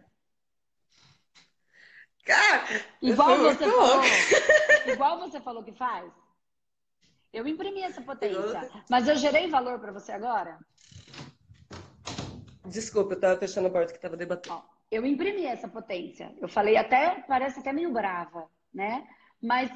Cara, 2.23 2.65
igual 3.01 3.37
você 3.39 3.65
falou, 3.65 4.01
igual 4.93 5.19
você 5.19 5.41
falou 5.41 5.63
que 5.63 5.73
faz. 5.73 6.11
Eu 7.33 7.47
imprimi 7.47 7.81
essa 7.81 7.99
potência, 7.99 8.69
mas 8.87 9.07
eu 9.07 9.15
gerei 9.15 9.49
valor 9.49 9.79
para 9.79 9.91
você 9.91 10.11
agora? 10.11 10.59
Desculpa, 12.63 13.13
eu 13.13 13.15
estava 13.15 13.39
fechando 13.39 13.67
a 13.67 13.71
porta 13.71 13.91
que 13.91 13.97
estava 13.97 14.15
debatendo. 14.15 14.55
Ó, 14.55 14.61
eu 14.91 15.03
imprimi 15.03 15.45
essa 15.45 15.67
potência. 15.67 16.31
Eu 16.39 16.47
falei 16.47 16.77
até, 16.77 17.23
parece 17.27 17.59
até 17.59 17.73
meio 17.73 17.91
brava, 17.91 18.47
né? 18.71 19.07
Mas 19.41 19.71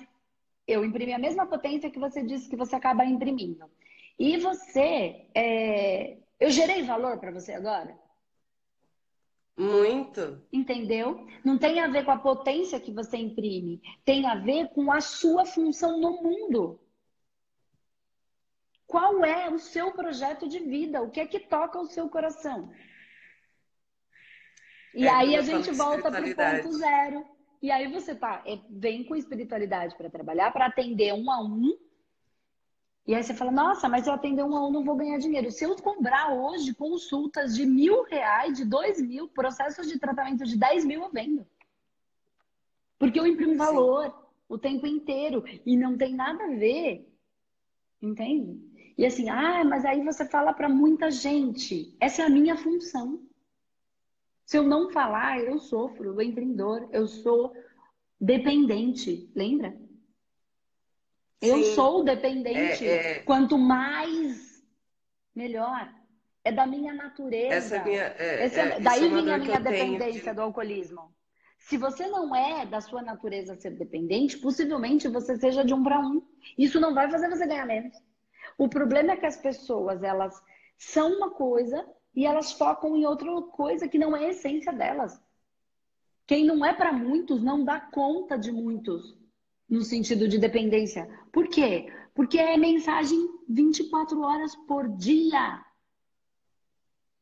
eu 0.68 0.86
imprimi 0.86 1.14
a 1.14 1.20
mesma 1.20 1.48
potência 1.48 1.90
que 1.90 2.00
você 2.00 2.22
disse 2.22 2.48
que 2.48 2.56
você 2.56 2.76
acaba 2.76 3.04
imprimindo. 3.04 3.66
E 4.20 4.38
você, 4.38 5.28
é... 5.34 6.18
eu 6.40 6.52
gerei 6.52 6.84
valor 6.84 7.18
para 7.20 7.32
você 7.32 7.54
agora? 7.54 7.98
Muito. 9.58 10.44
Entendeu? 10.54 11.26
Não 11.44 11.58
tem 11.58 11.80
a 11.80 11.88
ver 11.88 12.06
com 12.06 12.12
a 12.12 12.20
potência 12.20 12.80
que 12.80 12.92
você 12.92 13.18
imprime, 13.18 13.82
tem 14.06 14.28
a 14.28 14.36
ver 14.36 14.70
com 14.70 14.92
a 14.92 15.02
sua 15.02 15.44
função 15.46 16.00
no 16.00 16.22
mundo. 16.22 16.80
Qual 18.88 19.24
é 19.26 19.50
o 19.50 19.60
seu 19.60 19.92
projeto 19.92 20.48
de 20.48 20.60
vida? 20.60 21.02
O 21.02 21.12
que 21.12 21.20
é 21.20 21.28
que 21.28 21.42
toca 21.42 21.78
o 21.78 21.88
seu 21.88 22.10
coração? 22.10 22.72
E 24.96 25.06
é, 25.06 25.10
aí 25.10 25.36
a 25.36 25.42
gente 25.42 25.72
volta 25.72 26.10
para 26.10 26.26
o 26.26 26.36
ponto 26.36 26.72
zero. 26.78 27.26
E 27.62 27.70
aí 27.70 27.92
você 27.92 28.16
tá, 28.16 28.42
é, 28.46 28.58
vem 28.70 29.04
com 29.04 29.16
espiritualidade 29.16 29.96
para 29.96 30.10
trabalhar, 30.10 30.52
para 30.52 30.68
atender 30.68 31.14
um 31.14 31.30
a 31.30 31.42
um. 31.42 31.78
E 33.06 33.14
aí 33.14 33.24
você 33.24 33.34
fala, 33.34 33.52
nossa, 33.52 33.90
mas 33.90 34.04
se 34.04 34.10
eu 34.10 34.14
atender 34.14 34.44
um 34.44 34.56
a 34.56 34.68
um 34.68 34.72
não 34.72 34.84
vou 34.84 34.96
ganhar 34.96 35.18
dinheiro. 35.18 35.52
Se 35.52 35.66
eu 35.66 35.76
cobrar 35.76 36.34
hoje 36.34 36.74
consultas 36.74 37.56
de 37.56 37.66
mil 37.66 38.04
reais, 38.04 38.58
de 38.58 38.66
dois 38.66 39.02
mil, 39.02 39.28
processos 39.28 39.88
de 39.88 40.00
tratamento 40.00 40.46
de 40.46 40.58
dez 40.58 40.86
mil, 40.86 41.04
eu 41.04 41.12
vendo. 41.12 41.46
Porque 42.98 43.20
eu 43.20 43.28
imprimo 43.28 43.56
valor 43.56 44.06
Sim. 44.06 44.14
o 44.50 44.58
tempo 44.58 44.88
inteiro. 44.88 45.44
E 45.66 45.78
não 45.78 45.98
tem 45.98 46.16
nada 46.16 46.44
a 46.44 46.48
ver, 46.48 47.08
entende? 48.02 48.67
E 48.98 49.06
assim, 49.06 49.30
ah, 49.30 49.64
mas 49.64 49.86
aí 49.86 50.04
você 50.04 50.26
fala 50.26 50.52
para 50.54 50.68
muita 50.68 51.12
gente. 51.12 51.96
Essa 52.00 52.24
é 52.24 52.26
a 52.26 52.30
minha 52.30 52.58
função. 52.58 53.22
Se 54.44 54.58
eu 54.58 54.64
não 54.64 54.90
falar, 54.90 55.40
eu 55.40 55.60
sofro, 55.60 56.06
eu 56.06 56.22
empreendedor, 56.22 56.90
eu 56.92 57.06
sou 57.06 57.54
dependente, 58.20 59.30
lembra? 59.36 59.78
Eu 61.40 61.64
sou 61.76 62.04
dependente. 62.04 62.88
É, 62.88 63.18
é... 63.18 63.20
Quanto 63.20 63.58
mais, 63.58 64.64
melhor. 65.36 65.94
É 66.44 66.52
da 66.52 66.66
minha 66.66 66.94
natureza. 66.94 67.56
Essa 67.56 67.76
é 67.76 67.84
minha, 67.84 68.04
é, 68.18 68.46
Esse, 68.46 68.60
é, 68.60 68.80
daí 68.80 69.06
é 69.06 69.10
vem 69.10 69.32
a 69.32 69.38
minha 69.38 69.60
dependência 69.60 70.34
do 70.34 70.42
alcoolismo. 70.42 71.14
Se 71.60 71.78
você 71.78 72.08
não 72.08 72.34
é 72.34 72.66
da 72.66 72.80
sua 72.80 73.02
natureza 73.02 73.56
ser 73.58 73.72
dependente, 73.72 74.38
possivelmente 74.38 75.10
você 75.10 75.38
seja 75.38 75.66
de 75.66 75.74
um 75.74 75.84
para 75.84 76.00
um. 76.00 76.22
Isso 76.58 76.80
não 76.80 76.94
vai 76.94 77.12
fazer 77.12 77.30
você 77.30 77.46
ganhar 77.46 77.66
menos. 77.66 77.94
O 78.58 78.68
problema 78.68 79.14
é 79.14 79.18
que 79.18 79.26
as 79.26 79.38
pessoas, 79.38 80.02
elas 80.02 80.42
são 80.78 81.18
uma 81.18 81.32
coisa 81.32 81.88
e 82.16 82.26
elas 82.26 82.52
focam 82.52 82.96
em 82.96 83.06
outra 83.06 83.30
coisa 83.44 83.88
que 83.88 84.00
não 84.00 84.16
é 84.16 84.26
a 84.26 84.30
essência 84.30 84.74
delas. 84.74 85.20
Quem 86.26 86.46
não 86.46 86.66
é 86.66 86.74
para 86.74 86.92
muitos 86.92 87.42
não 87.42 87.64
dá 87.64 87.80
conta 87.80 88.38
de 88.38 88.52
muitos 88.52 89.18
no 89.70 89.82
sentido 89.82 90.28
de 90.28 90.38
dependência. 90.38 91.08
Por 91.32 91.48
quê? 91.48 91.92
Porque 92.14 92.40
é 92.40 92.58
mensagem 92.58 93.30
24 93.48 94.20
horas 94.22 94.56
por 94.68 94.90
dia. 94.98 95.64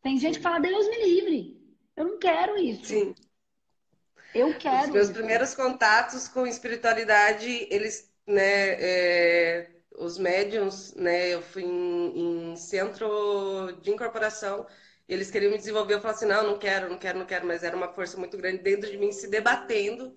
Tem 0.02 0.18
gente 0.18 0.38
que 0.38 0.44
fala, 0.44 0.60
Deus 0.60 0.88
me 0.88 1.04
livre. 1.04 1.62
Eu 1.96 2.06
não 2.06 2.20
quero 2.20 2.58
isso. 2.58 2.86
Sim. 2.86 3.16
Eu 4.34 4.58
quero. 4.58 4.88
Os 4.88 4.94
meus 4.94 5.08
isso. 5.08 5.14
primeiros 5.14 5.56
contatos 5.56 6.28
com 6.28 6.46
espiritualidade, 6.46 7.68
eles, 7.72 8.14
né, 8.28 8.74
é, 8.82 9.75
os 9.98 10.18
médiums, 10.18 10.94
né? 10.96 11.34
Eu 11.34 11.42
fui 11.42 11.64
em, 11.64 12.52
em, 12.52 12.56
centro 12.56 13.72
de 13.82 13.92
incorporação, 13.92 14.66
eles 15.08 15.32
queriam 15.32 15.52
me 15.52 15.58
desenvolver, 15.58 15.96
eu 15.96 16.02
falei 16.02 16.16
assim, 16.16 16.26
não, 16.26 16.44
não 16.52 16.60
quero, 16.60 16.90
não 16.90 16.98
quero, 16.98 17.20
não 17.20 17.26
quero, 17.26 17.46
mas 17.48 17.64
era 17.64 17.76
uma 17.76 17.94
força 17.94 18.18
muito 18.18 18.38
grande 18.38 18.64
dentro 18.64 18.90
de 18.90 18.98
mim 18.98 19.12
se 19.12 19.30
debatendo. 19.30 20.16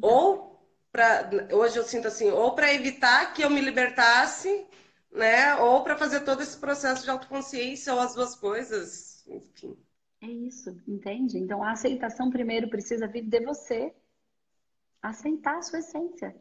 Ou 0.00 0.52
para 0.90 1.30
hoje 1.52 1.78
eu 1.78 1.84
sinto 1.84 2.08
assim, 2.08 2.30
ou 2.30 2.54
para 2.54 2.72
evitar 2.74 3.32
que 3.32 3.42
eu 3.42 3.50
me 3.50 3.60
libertasse, 3.60 4.66
né? 5.10 5.56
Ou 5.56 5.82
para 5.82 5.96
fazer 5.96 6.20
todo 6.20 6.42
esse 6.42 6.58
processo 6.58 7.04
de 7.04 7.10
autoconsciência, 7.10 7.94
ou 7.94 8.00
as 8.00 8.14
duas 8.14 8.34
coisas, 8.34 9.26
enfim. 9.28 9.76
É 10.20 10.26
isso, 10.26 10.70
entende? 10.86 11.38
Então 11.38 11.62
a 11.62 11.72
aceitação 11.72 12.30
primeiro 12.30 12.68
precisa 12.68 13.08
vir 13.08 13.22
de 13.22 13.40
você. 13.40 13.92
Aceitar 15.02 15.58
a 15.58 15.62
sua 15.62 15.80
essência. 15.80 16.34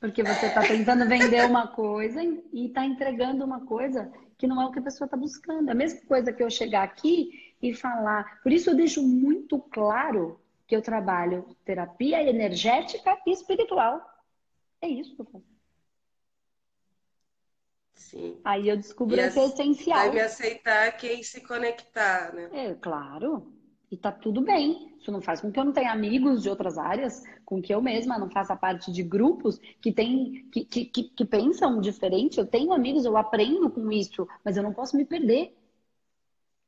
Porque 0.00 0.22
você 0.22 0.46
está 0.46 0.60
tentando 0.60 1.08
vender 1.08 1.44
uma 1.44 1.66
coisa 1.66 2.22
e 2.22 2.66
está 2.66 2.84
entregando 2.84 3.44
uma 3.44 3.66
coisa 3.66 4.10
que 4.36 4.46
não 4.46 4.62
é 4.62 4.66
o 4.66 4.70
que 4.70 4.78
a 4.78 4.82
pessoa 4.82 5.06
está 5.06 5.16
buscando. 5.16 5.68
É 5.68 5.72
a 5.72 5.74
mesma 5.74 6.00
coisa 6.06 6.32
que 6.32 6.42
eu 6.42 6.48
chegar 6.50 6.84
aqui 6.84 7.54
e 7.60 7.74
falar. 7.74 8.40
Por 8.42 8.52
isso 8.52 8.70
eu 8.70 8.76
deixo 8.76 9.02
muito 9.02 9.58
claro 9.58 10.40
que 10.66 10.76
eu 10.76 10.82
trabalho 10.82 11.56
terapia 11.64 12.22
energética 12.22 13.18
e 13.26 13.32
espiritual. 13.32 14.00
É 14.80 14.86
isso 14.86 15.16
que 15.16 15.22
eu 15.22 15.26
faço. 15.26 15.58
Sim. 17.94 18.40
Aí 18.44 18.68
eu 18.68 18.76
descubro 18.76 19.16
que 19.16 19.20
é 19.20 19.26
essencial. 19.26 20.12
Me 20.12 20.20
aceitar 20.20 20.96
quem 20.96 21.22
se 21.24 21.40
conectar, 21.40 22.32
né? 22.32 22.48
É, 22.52 22.74
claro. 22.74 23.52
E 23.90 23.96
tá 23.96 24.12
tudo 24.12 24.42
bem. 24.42 24.92
Isso 25.00 25.10
não 25.10 25.20
faz 25.20 25.40
com 25.40 25.50
que 25.50 25.58
eu 25.58 25.64
não 25.64 25.72
tenha 25.72 25.92
amigos 25.92 26.42
de 26.42 26.50
outras 26.50 26.76
áreas, 26.76 27.22
com 27.44 27.62
que 27.62 27.72
eu 27.72 27.80
mesma 27.80 28.18
não 28.18 28.28
faça 28.30 28.54
parte 28.54 28.92
de 28.92 29.02
grupos 29.02 29.58
que, 29.80 29.92
tem, 29.92 30.46
que, 30.52 30.64
que, 30.64 30.84
que, 30.84 31.02
que 31.04 31.24
pensam 31.24 31.80
diferente. 31.80 32.38
Eu 32.38 32.46
tenho 32.46 32.72
amigos, 32.72 33.04
eu 33.04 33.16
aprendo 33.16 33.70
com 33.70 33.90
isso, 33.90 34.26
mas 34.44 34.56
eu 34.56 34.62
não 34.62 34.72
posso 34.72 34.96
me 34.96 35.04
perder. 35.04 35.56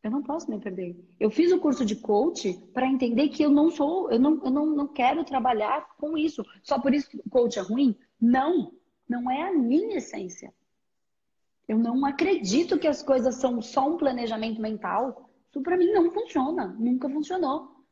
Eu 0.03 0.11
não 0.11 0.23
posso 0.23 0.50
me 0.50 0.59
perder. 0.59 0.97
Eu 1.19 1.31
fiz 1.31 1.53
o 1.53 1.61
curso 1.61 1.85
de 1.85 1.95
coach 1.95 2.55
para 2.73 2.87
entender 2.87 3.29
que 3.29 3.43
eu 3.43 3.50
não 3.50 3.71
sou, 3.71 4.11
eu 4.11 4.19
não, 4.19 4.43
eu 4.43 4.50
não, 4.50 4.67
não 4.67 4.89
quero 4.89 5.23
trabalhar 5.25 5.95
com 5.99 6.17
isso. 6.17 6.43
Só 6.62 6.79
por 6.79 6.95
isso 6.95 7.11
que 7.11 7.19
o 7.19 7.29
coach 7.29 7.59
é 7.59 7.62
ruim? 7.62 7.95
Não, 8.19 8.73
não 9.07 9.31
é 9.31 9.43
a 9.49 9.53
minha 9.53 9.99
essência. 9.99 10.55
Eu 11.69 11.79
não 11.79 12.05
acredito 12.07 12.79
que 12.79 12.89
as 12.89 13.03
coisas 13.03 13.37
são 13.37 13.61
só 13.61 13.89
um 13.89 13.99
planejamento 13.99 14.61
mental. 14.61 15.29
Isso 15.50 15.62
para 15.62 15.76
mim 15.76 15.92
não 15.92 16.12
funciona, 16.12 16.69
nunca 16.78 17.09
funcionou. 17.09 17.85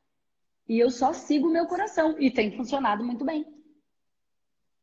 E 0.69 0.79
eu 0.79 0.91
só 0.91 1.13
sigo 1.13 1.49
o 1.49 1.53
meu 1.53 1.67
coração 1.67 2.15
e 2.19 2.31
tem 2.31 2.57
funcionado 2.57 3.03
muito 3.03 3.25
bem. 3.25 3.47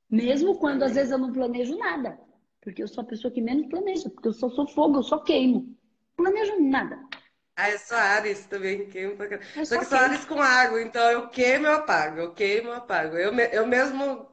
Mesmo 0.10 0.58
quando 0.58 0.84
às 0.84 0.96
vezes 0.96 1.12
eu 1.12 1.18
não 1.18 1.32
planejo 1.32 1.78
nada, 1.78 2.20
porque 2.62 2.84
eu 2.84 2.88
sou 2.88 3.04
a 3.04 3.08
pessoa 3.08 3.34
que 3.34 3.42
menos 3.42 3.68
planeja, 3.68 4.10
porque 4.10 4.28
eu 4.28 4.34
só 4.34 4.50
sou 4.50 4.68
fogo, 4.68 4.98
eu 4.98 5.04
só 5.04 5.20
queimo. 5.20 5.76
Planejo 6.18 6.62
nada. 6.62 7.00
Ah, 7.56 7.70
eu 7.72 7.80
sou 7.80 7.98
Ares 7.98 8.46
também, 8.48 8.90
queimo 8.90 9.16
pra 9.16 9.30
caramba. 9.30 9.66
Só 9.66 9.78
que 9.78 9.86
sou 9.86 9.98
Ares 9.98 10.26
com 10.26 10.42
água, 10.42 10.82
então 10.82 11.10
eu 11.10 11.30
queimo, 11.30 11.68
eu 11.68 11.74
apago, 11.74 12.20
eu 12.20 12.34
queimo, 12.34 12.70
eu 12.70 12.74
apago. 12.74 13.16
Eu, 13.16 13.34
eu 13.34 13.66
mesmo, 13.66 14.28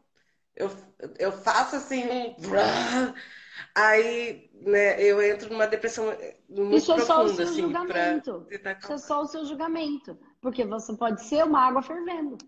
eu, 0.57 0.71
eu 1.19 1.31
faço 1.31 1.77
assim 1.77 2.05
um... 2.09 2.35
Aí, 3.75 4.51
né, 4.55 5.03
eu 5.03 5.23
entro 5.23 5.51
numa 5.51 5.67
depressão 5.67 6.07
muito 6.49 6.77
Isso 6.77 6.95
profunda, 6.95 7.03
é 7.03 7.07
só 7.07 7.25
o 7.25 7.29
seu 7.29 7.45
assim, 7.45 7.61
julgamento. 7.63 8.47
Isso 8.51 8.93
é 8.93 8.99
só 8.99 9.23
o 9.23 9.27
seu 9.27 9.45
julgamento. 9.45 10.19
Porque 10.41 10.65
você 10.65 10.97
pode 10.97 11.23
ser 11.23 11.45
uma 11.45 11.61
água 11.61 11.83
fervendo. 11.83 12.39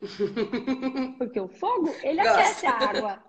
Porque 1.18 1.40
o 1.40 1.48
fogo, 1.48 1.94
ele 2.02 2.20
aquece 2.20 2.66
a 2.66 2.76
água. 2.76 3.24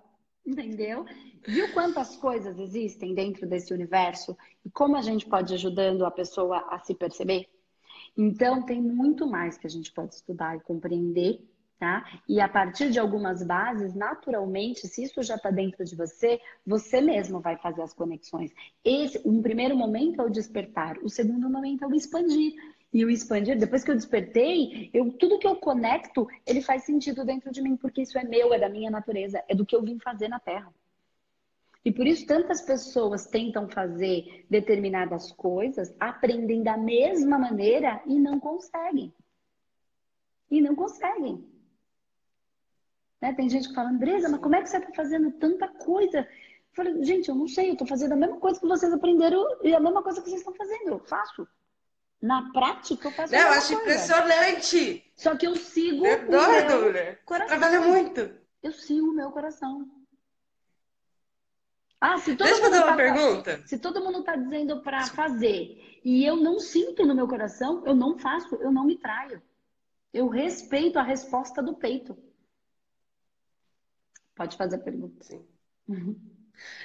Entendeu? 0.46 1.06
Viu 1.46 1.72
quantas 1.74 2.16
coisas 2.18 2.58
existem 2.58 3.14
dentro 3.14 3.48
desse 3.48 3.74
universo 3.74 4.38
e 4.66 4.70
como 4.70 4.98
a 4.98 5.02
gente 5.02 5.28
pode 5.28 5.54
ir 5.54 5.56
ajudando 5.56 6.06
a 6.06 6.12
pessoa 6.12 6.66
a 6.70 6.80
se 6.80 6.94
perceber? 6.96 7.48
Então, 8.18 8.66
tem 8.66 8.82
muito 8.82 9.28
mais 9.28 9.58
que 9.58 9.68
a 9.68 9.70
gente 9.70 9.92
pode 9.92 10.16
estudar 10.16 10.58
e 10.58 10.62
compreender, 10.62 11.42
tá? 11.80 12.06
E 12.28 12.42
a 12.42 12.50
partir 12.50 12.92
de 12.92 13.00
algumas 13.00 13.42
bases, 13.42 13.96
naturalmente, 13.96 14.86
se 14.88 15.04
isso 15.04 15.24
já 15.24 15.36
está 15.36 15.50
dentro 15.50 15.86
de 15.86 15.96
você, 15.96 16.40
você 16.68 17.00
mesmo 17.00 17.40
vai 17.40 17.56
fazer 17.58 17.82
as 17.82 17.94
conexões. 17.94 18.52
Esse, 18.84 19.22
um 19.26 19.42
primeiro 19.42 19.76
momento 19.78 20.22
é 20.22 20.26
o 20.26 20.30
despertar, 20.30 20.98
o 21.02 21.10
segundo 21.10 21.50
momento 21.50 21.86
é 21.86 21.88
o 21.88 21.96
expandir. 21.96 22.54
E 22.92 23.06
o 23.06 23.10
expandir, 23.10 23.58
depois 23.58 23.84
que 23.84 23.92
eu 23.92 23.96
despertei, 23.96 24.90
eu, 24.94 25.12
tudo 25.14 25.40
que 25.40 25.48
eu 25.48 25.56
conecto, 25.56 26.28
ele 26.46 26.62
faz 26.62 26.84
sentido 26.84 27.24
dentro 27.24 27.52
de 27.52 27.62
mim, 27.62 27.78
porque 27.78 28.02
isso 28.02 28.18
é 28.18 28.24
meu, 28.24 28.54
é 28.54 28.60
da 28.60 28.68
minha 28.68 28.92
natureza, 28.92 29.44
é 29.48 29.56
do 29.56 29.66
que 29.66 29.76
eu 29.76 29.82
vim 29.82 30.00
fazer 30.00 30.28
na 30.28 30.40
Terra. 30.40 30.74
E 31.86 31.92
por 31.94 32.06
isso 32.06 32.26
tantas 32.26 32.62
pessoas 32.62 33.28
tentam 33.28 33.70
fazer 33.70 34.46
determinadas 34.50 35.32
coisas, 35.32 35.96
aprendem 36.00 36.62
da 36.62 36.76
mesma 36.76 37.40
maneira 37.40 38.02
e 38.06 38.20
não 38.20 38.38
conseguem. 38.40 39.14
E 40.52 40.60
não 40.60 40.76
conseguem. 40.76 41.48
Né? 43.22 43.34
Tem 43.34 43.50
gente 43.50 43.70
que 43.70 43.76
fala, 43.76 43.90
Andresa, 43.90 44.30
mas 44.30 44.40
como 44.40 44.56
é 44.56 44.62
que 44.62 44.70
você 44.70 44.78
está 44.78 44.92
fazendo 44.94 45.32
tanta 45.32 45.68
coisa? 45.68 46.20
Eu 46.20 46.76
falei, 46.76 47.04
gente, 47.04 47.30
eu 47.30 47.36
não 47.36 47.48
sei, 47.48 47.70
eu 47.70 47.74
estou 47.74 47.88
fazendo 47.88 48.14
a 48.14 48.18
mesma 48.18 48.38
coisa 48.38 48.60
que 48.60 48.68
vocês 48.68 48.94
aprenderam 48.94 49.46
e 49.64 49.74
a 49.74 49.80
mesma 49.80 50.02
coisa 50.02 50.22
que 50.22 50.30
vocês 50.30 50.42
estão 50.42 50.54
fazendo. 50.54 50.88
Eu 50.88 51.00
faço. 51.00 51.48
Na 52.22 52.52
prática, 52.52 53.08
eu 53.08 53.12
faço 53.12 53.34
Não, 53.34 53.40
eu 53.40 53.50
acho 53.50 53.74
impressionante. 53.74 55.12
Só 55.16 55.36
que 55.38 55.48
eu 55.48 55.56
sigo 55.56 56.06
é 56.06 56.18
doido, 56.18 56.90
o 56.90 56.92
meu 56.92 57.18
coração. 57.26 57.58
Trabalha 57.58 57.82
muito. 57.82 58.32
Eu 58.62 58.74
sigo 58.74 59.08
o 59.08 59.14
meu 59.14 59.32
coração. 59.32 59.90
Ah, 62.02 62.18
se 62.18 62.36
todo 62.36 62.48
Deixa 62.48 62.62
eu 62.62 62.66
fazer 62.66 62.78
uma 62.78 62.88
tá, 62.88 62.96
pergunta. 62.96 63.62
Se 63.66 63.78
todo 63.78 64.04
mundo 64.04 64.20
está 64.20 64.36
dizendo 64.36 64.82
para 64.82 65.06
fazer 65.08 66.00
e 66.04 66.26
eu 66.26 66.38
não 66.38 66.60
sinto 66.60 67.06
no 67.06 67.14
meu 67.14 67.28
coração, 67.28 67.84
eu 67.86 67.94
não 67.94 68.18
faço, 68.18 68.56
eu 68.56 68.72
não 68.72 68.86
me 68.86 68.98
traio. 68.98 69.42
Eu 70.14 70.28
respeito 70.28 70.98
a 70.98 71.04
resposta 71.04 71.62
do 71.62 71.76
peito. 71.76 72.18
Pode 74.40 74.56
fazer 74.58 74.78
a 74.78 74.80
pergunta. 74.80 75.24
Sim. 75.26 75.46
Uhum. 75.88 76.16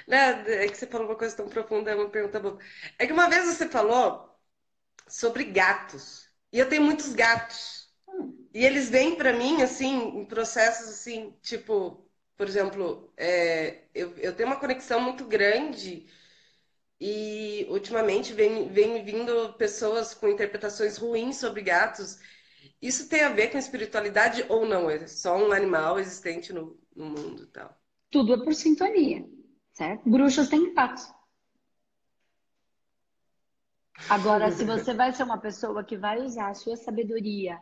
Não, 0.07 0.17
é 0.17 0.67
que 0.67 0.75
você 0.77 0.87
falou 0.87 1.07
uma 1.07 1.15
coisa 1.17 1.35
tão 1.37 1.47
profunda, 1.49 1.91
é 1.91 1.95
uma 1.95 2.09
pergunta 2.09 2.39
boa. 2.39 2.59
É 2.99 3.07
que 3.07 3.13
uma 3.13 3.29
vez 3.29 3.45
você 3.45 3.67
falou 3.69 4.29
sobre 5.07 5.45
gatos. 5.45 6.29
E 6.53 6.59
eu 6.59 6.69
tenho 6.69 6.83
muitos 6.83 7.13
gatos. 7.13 7.89
E 8.53 8.65
eles 8.65 8.89
vêm 8.89 9.15
para 9.17 9.33
mim, 9.33 9.61
assim, 9.63 10.19
em 10.19 10.25
processos 10.25 10.89
assim, 10.89 11.33
tipo, 11.43 12.09
por 12.37 12.47
exemplo, 12.47 13.13
é, 13.17 13.85
eu, 13.95 14.17
eu 14.17 14.35
tenho 14.35 14.49
uma 14.49 14.59
conexão 14.59 15.01
muito 15.01 15.25
grande 15.25 16.07
e 16.99 17.65
ultimamente 17.69 18.33
vem, 18.33 18.69
vem 18.69 19.03
vindo 19.03 19.53
pessoas 19.53 20.13
com 20.13 20.29
interpretações 20.29 20.97
ruins 20.97 21.37
sobre 21.37 21.61
gatos. 21.61 22.19
Isso 22.81 23.09
tem 23.09 23.23
a 23.23 23.29
ver 23.29 23.49
com 23.51 23.57
espiritualidade 23.57 24.45
ou 24.49 24.65
não? 24.67 24.89
É 24.89 25.07
só 25.07 25.37
um 25.37 25.51
animal 25.51 25.99
existente 25.99 26.53
no, 26.53 26.79
no 26.95 27.05
mundo 27.05 27.47
tal? 27.47 27.75
Tudo 28.09 28.33
é 28.33 28.43
por 28.43 28.53
sintonia, 28.53 29.27
certo? 29.73 30.09
Bruxas 30.09 30.49
têm 30.49 30.73
gatos. 30.73 31.13
Agora, 34.09 34.51
se 34.51 34.63
você 34.63 34.93
vai 34.93 35.11
ser 35.13 35.23
uma 35.23 35.37
pessoa 35.37 35.83
que 35.83 35.97
vai 35.97 36.21
usar 36.21 36.49
a 36.49 36.53
sua 36.53 36.75
sabedoria, 36.75 37.59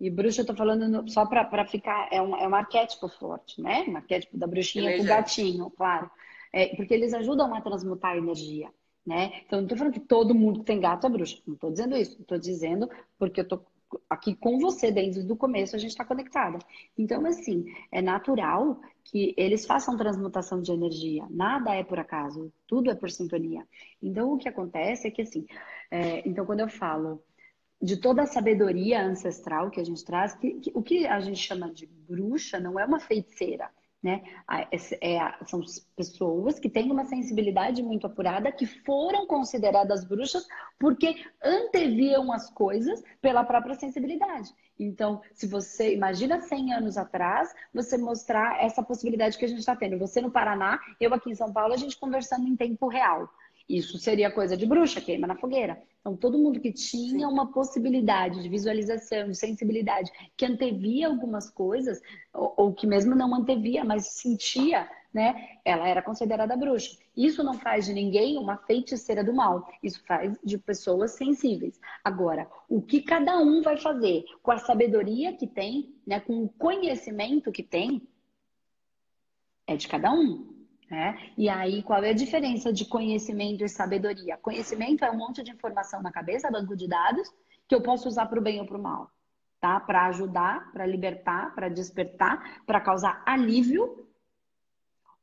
e 0.00 0.10
bruxa 0.10 0.42
eu 0.42 0.46
tô 0.46 0.54
falando 0.54 0.88
no, 0.88 1.08
só 1.08 1.24
para 1.24 1.66
ficar, 1.66 2.08
é 2.10 2.20
um, 2.20 2.36
é 2.36 2.48
um 2.48 2.54
arquétipo 2.54 3.08
forte, 3.08 3.60
né? 3.60 3.84
Um 3.88 3.96
arquétipo 3.96 4.36
da 4.36 4.46
bruxinha 4.46 4.96
com 4.96 5.02
o 5.02 5.06
gatinho, 5.06 5.70
claro. 5.70 6.10
É, 6.52 6.74
porque 6.76 6.94
eles 6.94 7.14
ajudam 7.14 7.54
a 7.54 7.60
transmutar 7.60 8.12
a 8.12 8.16
energia, 8.16 8.70
né? 9.06 9.40
Então, 9.46 9.60
não 9.60 9.68
tô 9.68 9.76
falando 9.76 9.92
que 9.92 10.00
todo 10.00 10.34
mundo 10.34 10.60
que 10.60 10.66
tem 10.66 10.80
gato 10.80 11.06
é 11.06 11.10
bruxa. 11.10 11.38
Não 11.46 11.56
tô 11.56 11.70
dizendo 11.70 11.96
isso. 11.96 12.22
Tô 12.24 12.38
dizendo 12.38 12.88
porque 13.18 13.40
eu 13.40 13.48
tô 13.48 13.60
aqui 14.08 14.34
com 14.34 14.58
você 14.58 14.90
desde 14.90 15.30
o 15.30 15.36
começo, 15.36 15.76
a 15.76 15.78
gente 15.78 15.90
está 15.90 16.04
conectada. 16.04 16.58
Então, 16.96 17.24
assim, 17.26 17.64
é 17.90 18.00
natural 18.00 18.80
que 19.04 19.34
eles 19.36 19.66
façam 19.66 19.96
transmutação 19.96 20.60
de 20.60 20.72
energia. 20.72 21.26
Nada 21.30 21.74
é 21.74 21.84
por 21.84 21.98
acaso, 21.98 22.52
tudo 22.66 22.90
é 22.90 22.94
por 22.94 23.10
sintonia. 23.10 23.66
Então, 24.02 24.32
o 24.32 24.38
que 24.38 24.48
acontece 24.48 25.08
é 25.08 25.10
que, 25.10 25.22
assim, 25.22 25.46
é, 25.90 26.26
então, 26.28 26.46
quando 26.46 26.60
eu 26.60 26.68
falo 26.68 27.22
de 27.80 27.98
toda 27.98 28.22
a 28.22 28.26
sabedoria 28.26 29.04
ancestral 29.04 29.70
que 29.70 29.80
a 29.80 29.84
gente 29.84 30.04
traz, 30.04 30.34
que, 30.34 30.54
que, 30.60 30.72
o 30.74 30.82
que 30.82 31.06
a 31.06 31.20
gente 31.20 31.38
chama 31.38 31.70
de 31.72 31.86
bruxa 31.86 32.58
não 32.58 32.80
é 32.80 32.84
uma 32.84 32.98
feiticeira 32.98 33.70
né? 34.04 34.22
É, 34.70 35.16
é, 35.16 35.34
são 35.46 35.62
pessoas 35.96 36.58
que 36.58 36.68
têm 36.68 36.92
uma 36.92 37.06
sensibilidade 37.06 37.82
muito 37.82 38.06
apurada, 38.06 38.52
que 38.52 38.66
foram 38.66 39.26
consideradas 39.26 40.04
bruxas 40.04 40.46
porque 40.78 41.24
anteviam 41.42 42.30
as 42.30 42.50
coisas 42.50 43.02
pela 43.22 43.42
própria 43.42 43.74
sensibilidade. 43.74 44.54
Então, 44.78 45.22
se 45.32 45.46
você 45.46 45.94
imagina 45.94 46.38
100 46.38 46.74
anos 46.74 46.98
atrás, 46.98 47.54
você 47.72 47.96
mostrar 47.96 48.62
essa 48.62 48.82
possibilidade 48.82 49.38
que 49.38 49.44
a 49.46 49.48
gente 49.48 49.60
está 49.60 49.74
tendo. 49.74 49.98
Você 49.98 50.20
no 50.20 50.30
Paraná, 50.30 50.78
eu 51.00 51.14
aqui 51.14 51.30
em 51.30 51.34
São 51.34 51.50
Paulo, 51.50 51.72
a 51.72 51.78
gente 51.78 51.96
conversando 51.96 52.46
em 52.46 52.54
tempo 52.54 52.88
real. 52.88 53.30
Isso 53.68 53.98
seria 53.98 54.30
coisa 54.30 54.56
de 54.56 54.66
bruxa, 54.66 55.00
queima 55.00 55.26
na 55.26 55.36
fogueira. 55.36 55.82
Então, 56.00 56.14
todo 56.14 56.38
mundo 56.38 56.60
que 56.60 56.70
tinha 56.70 57.26
uma 57.26 57.50
possibilidade 57.50 58.42
de 58.42 58.48
visualização, 58.48 59.30
de 59.30 59.36
sensibilidade, 59.36 60.12
que 60.36 60.44
antevia 60.44 61.08
algumas 61.08 61.48
coisas, 61.48 61.98
ou, 62.34 62.52
ou, 62.58 62.72
que 62.74 62.86
mesmo 62.86 63.14
não 63.14 63.34
antevia, 63.34 63.82
mas 63.82 64.08
sentia, 64.08 64.86
né? 65.14 65.58
Ela 65.64 65.88
era 65.88 66.02
considerada 66.02 66.54
bruxa. 66.54 66.94
Isso 67.16 67.42
não 67.42 67.54
faz 67.54 67.86
de 67.86 67.94
ninguém 67.94 68.36
uma 68.36 68.58
feiticeira 68.58 69.24
do 69.24 69.32
mal. 69.32 69.66
Isso 69.82 70.04
faz 70.04 70.36
de 70.44 70.58
pessoas 70.58 71.12
sensíveis. 71.12 71.80
Agora, 72.04 72.46
o 72.68 72.82
que 72.82 73.00
cada 73.00 73.38
um 73.38 73.62
vai 73.62 73.78
fazer 73.78 74.26
com 74.42 74.50
a 74.50 74.58
sabedoria 74.58 75.32
que 75.32 75.46
tem, 75.46 75.94
né? 76.06 76.20
Com 76.20 76.44
o 76.44 76.48
conhecimento 76.50 77.50
que 77.50 77.62
tem, 77.62 78.06
é 79.66 79.74
de 79.74 79.88
cada 79.88 80.12
um. 80.12 80.53
Né? 80.94 81.32
E 81.36 81.48
aí, 81.48 81.82
qual 81.82 82.04
é 82.04 82.10
a 82.10 82.14
diferença 82.14 82.72
de 82.72 82.84
conhecimento 82.84 83.64
e 83.64 83.68
sabedoria? 83.68 84.36
Conhecimento 84.36 85.04
é 85.04 85.10
um 85.10 85.16
monte 85.16 85.42
de 85.42 85.50
informação 85.50 86.00
na 86.00 86.12
cabeça, 86.12 86.48
banco 86.48 86.76
de 86.76 86.86
dados, 86.86 87.28
que 87.66 87.74
eu 87.74 87.82
posso 87.82 88.06
usar 88.06 88.26
para 88.26 88.38
o 88.38 88.42
bem 88.42 88.60
ou 88.60 88.66
para 88.66 88.78
o 88.78 88.82
mal, 88.82 89.10
tá? 89.60 89.80
Para 89.80 90.06
ajudar, 90.06 90.70
para 90.70 90.86
libertar, 90.86 91.52
para 91.52 91.68
despertar, 91.68 92.62
para 92.64 92.80
causar 92.80 93.24
alívio, 93.26 94.06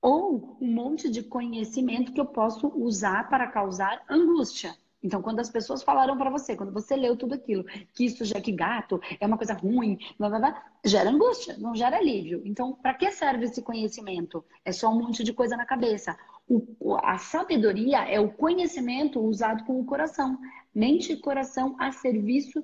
ou 0.02 0.58
um 0.60 0.74
monte 0.74 1.10
de 1.10 1.24
conhecimento 1.24 2.12
que 2.12 2.20
eu 2.20 2.26
posso 2.26 2.68
usar 2.76 3.30
para 3.30 3.48
causar 3.48 4.04
angústia. 4.10 4.76
Então, 5.04 5.22
quando 5.22 5.40
as 5.40 5.50
pessoas 5.50 5.82
falaram 5.82 6.16
para 6.16 6.30
você, 6.30 6.56
quando 6.56 6.72
você 6.72 6.96
leu 6.96 7.18
tudo 7.18 7.34
aquilo, 7.34 7.64
que 7.94 8.06
isso 8.06 8.24
já 8.24 8.40
que 8.40 8.52
gato 8.52 9.02
é 9.20 9.26
uma 9.26 9.38
coisa 9.38 9.54
ruim, 9.54 9.98
blá, 10.18 10.30
blá, 10.30 10.40
blá, 10.40 10.64
gera 10.86 11.10
angústia, 11.10 11.58
não 11.58 11.74
gera 11.76 11.98
alívio. 11.98 12.42
Então, 12.46 12.74
para 12.74 12.94
que 12.94 13.12
serve 13.12 13.46
esse 13.46 13.64
conhecimento? 13.64 14.46
É 14.64 14.72
só 14.72 14.92
um 14.92 15.00
monte 15.00 15.24
de 15.24 15.34
coisa 15.34 15.58
na 15.58 15.66
cabeça. 15.66 16.16
O, 16.48 16.96
a 17.04 17.18
sabedoria 17.18 18.04
é 18.08 18.20
o 18.20 18.32
conhecimento 18.32 19.20
usado 19.20 19.64
com 19.66 19.80
o 19.80 19.86
coração. 19.86 20.38
Mente 20.74 21.14
e 21.14 21.18
coração 21.18 21.76
a 21.80 21.92
serviço 21.92 22.64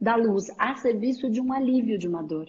da 0.00 0.14
luz, 0.14 0.46
a 0.58 0.76
serviço 0.76 1.28
de 1.28 1.40
um 1.40 1.52
alívio 1.52 1.98
de 1.98 2.06
uma 2.06 2.22
dor. 2.22 2.48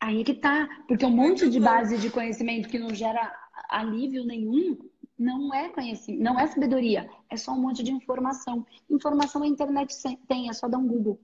Aí 0.00 0.24
que 0.24 0.34
tá, 0.34 0.68
porque 0.88 1.04
um 1.04 1.10
monte 1.10 1.48
de 1.48 1.60
base 1.60 1.98
de 1.98 2.10
conhecimento 2.10 2.68
que 2.68 2.78
não 2.78 2.94
gera 2.94 3.32
alívio 3.68 4.24
nenhum 4.24 4.78
não 5.18 5.52
é 5.52 5.68
conhecimento, 5.68 6.22
não 6.22 6.38
é 6.38 6.46
sabedoria, 6.46 7.10
é 7.28 7.36
só 7.36 7.52
um 7.52 7.60
monte 7.60 7.82
de 7.82 7.90
informação. 7.90 8.64
Informação 8.88 9.42
a 9.42 9.46
internet 9.46 9.94
tem, 10.28 10.48
é 10.48 10.52
só 10.52 10.68
dar 10.68 10.78
um 10.78 10.86
Google. 10.86 11.20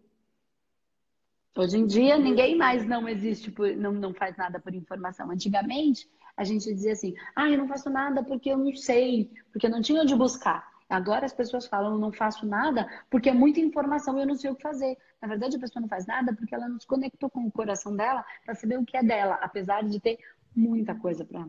Hoje 1.57 1.79
em 1.79 1.87
dia, 1.87 2.19
ninguém 2.19 2.57
mais 2.57 2.85
não 2.85 3.09
existe, 3.09 3.53
por, 3.53 3.77
não, 3.77 3.93
não 3.93 4.13
faz 4.13 4.37
nada 4.37 4.59
por 4.59 4.75
informação. 4.75 5.31
Antigamente, 5.31 6.11
a 6.37 6.43
gente 6.43 6.65
dizia 6.75 6.93
assim: 6.93 7.15
ah, 7.37 7.49
eu 7.49 7.57
não 7.57 7.69
faço 7.69 7.89
nada 7.89 8.25
porque 8.25 8.51
eu 8.51 8.59
não 8.59 8.75
sei, 8.75 9.31
porque 9.53 9.67
eu 9.67 9.71
não 9.71 9.81
tinha 9.81 10.03
onde 10.03 10.17
buscar. 10.17 10.69
Agora 10.89 11.25
as 11.25 11.33
pessoas 11.33 11.69
falam: 11.69 11.93
eu 11.93 11.99
não 11.99 12.11
faço 12.11 12.45
nada 12.45 12.89
porque 13.09 13.29
é 13.29 13.33
muita 13.33 13.61
informação 13.61 14.19
e 14.19 14.23
eu 14.23 14.27
não 14.27 14.35
sei 14.35 14.51
o 14.51 14.57
que 14.57 14.63
fazer. 14.63 14.99
Na 15.23 15.29
verdade, 15.29 15.57
a 15.57 15.61
pessoa 15.61 15.81
não 15.81 15.89
faz 15.89 16.05
nada 16.07 16.35
porque 16.35 16.53
ela 16.53 16.69
não 16.69 16.81
se 16.81 16.87
conectou 16.89 17.31
com 17.31 17.47
o 17.47 17.53
coração 17.53 17.95
dela 17.95 18.25
para 18.45 18.57
saber 18.57 18.77
o 18.77 18.85
que 18.85 18.97
é 18.97 19.03
dela, 19.05 19.39
apesar 19.41 19.85
de 19.85 20.01
ter 20.01 20.19
muita 20.57 20.93
coisa 20.97 21.25
para 21.25 21.47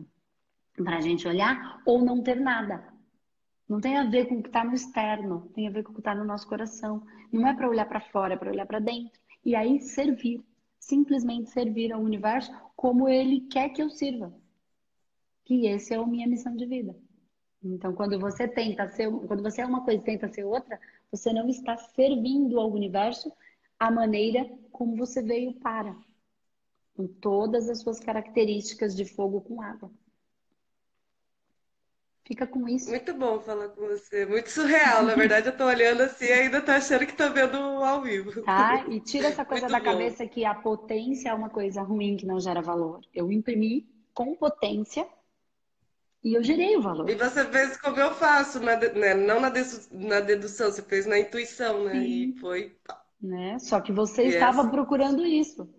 para 0.76 0.98
a 0.98 1.00
gente 1.00 1.26
olhar 1.26 1.82
ou 1.84 2.04
não 2.04 2.22
ter 2.22 2.36
nada. 2.36 2.86
Não 3.68 3.80
tem 3.80 3.96
a 3.96 4.04
ver 4.04 4.28
com 4.28 4.36
o 4.36 4.42
que 4.42 4.48
está 4.48 4.64
no 4.64 4.74
externo, 4.74 5.50
tem 5.54 5.66
a 5.66 5.70
ver 5.70 5.82
com 5.82 5.90
o 5.90 5.94
que 5.94 6.00
está 6.00 6.14
no 6.14 6.24
nosso 6.24 6.46
coração. 6.46 7.04
Não 7.32 7.46
é 7.46 7.54
para 7.54 7.68
olhar 7.68 7.86
para 7.86 8.00
fora, 8.00 8.34
é 8.34 8.36
para 8.36 8.50
olhar 8.50 8.66
para 8.66 8.78
dentro. 8.78 9.20
E 9.44 9.54
aí 9.56 9.80
servir, 9.80 10.44
simplesmente 10.78 11.50
servir 11.50 11.92
ao 11.92 12.00
universo 12.00 12.52
como 12.76 13.08
ele 13.08 13.40
quer 13.42 13.70
que 13.70 13.82
eu 13.82 13.90
sirva. 13.90 14.32
Que 15.44 15.66
esse 15.66 15.94
é 15.94 15.96
a 15.96 16.06
minha 16.06 16.28
missão 16.28 16.54
de 16.56 16.66
vida. 16.66 16.94
Então, 17.62 17.92
quando 17.94 18.18
você 18.20 18.46
tenta 18.46 18.88
ser, 18.88 19.10
quando 19.10 19.42
você 19.42 19.62
é 19.62 19.66
uma 19.66 19.84
coisa 19.84 20.00
e 20.00 20.04
tenta 20.04 20.28
ser 20.28 20.44
outra, 20.44 20.78
você 21.10 21.32
não 21.32 21.48
está 21.48 21.76
servindo 21.76 22.60
ao 22.60 22.70
universo 22.70 23.32
a 23.78 23.90
maneira 23.90 24.48
como 24.70 24.96
você 24.96 25.22
veio 25.22 25.54
para. 25.54 25.96
com 26.96 27.06
todas 27.06 27.68
as 27.68 27.80
suas 27.80 28.00
características 28.00 28.96
de 28.96 29.04
fogo 29.04 29.40
com 29.40 29.60
água. 29.60 29.90
Fica 32.26 32.44
com 32.44 32.68
isso. 32.68 32.90
Muito 32.90 33.14
bom 33.14 33.38
falar 33.38 33.68
com 33.68 33.82
você. 33.82 34.26
Muito 34.26 34.50
surreal. 34.50 35.04
Na 35.04 35.14
verdade, 35.14 35.46
eu 35.46 35.56
tô 35.56 35.64
olhando 35.64 36.02
assim 36.02 36.24
e 36.24 36.32
ainda 36.32 36.60
tô 36.60 36.72
achando 36.72 37.06
que 37.06 37.16
tô 37.16 37.30
vendo 37.30 37.56
ao 37.56 38.02
vivo. 38.02 38.42
Tá? 38.42 38.84
E 38.88 38.98
tira 38.98 39.28
essa 39.28 39.44
coisa 39.44 39.68
Muito 39.68 39.72
da 39.72 39.78
bom. 39.78 39.96
cabeça 39.96 40.26
que 40.26 40.44
a 40.44 40.52
potência 40.52 41.28
é 41.28 41.34
uma 41.34 41.48
coisa 41.48 41.82
ruim 41.82 42.16
que 42.16 42.26
não 42.26 42.40
gera 42.40 42.60
valor. 42.60 43.00
Eu 43.14 43.30
imprimi 43.30 43.88
com 44.12 44.34
potência 44.34 45.06
e 46.24 46.34
eu 46.34 46.42
gerei 46.42 46.76
o 46.76 46.82
valor. 46.82 47.08
E 47.08 47.14
você 47.14 47.44
fez 47.44 47.76
como 47.76 48.00
eu 48.00 48.12
faço, 48.12 48.58
na, 48.58 48.76
né? 48.76 49.14
não 49.14 49.38
na, 49.40 49.52
na, 49.92 50.18
dedução, 50.18 50.72
você 50.72 50.82
fez 50.82 51.06
na 51.06 51.20
intuição, 51.20 51.84
né? 51.84 51.92
Sim. 51.92 52.06
E 52.06 52.38
foi. 52.40 52.76
Né? 53.22 53.56
Só 53.60 53.80
que 53.80 53.92
você 53.92 54.22
yes. 54.22 54.34
estava 54.34 54.68
procurando 54.68 55.24
isso. 55.24 55.72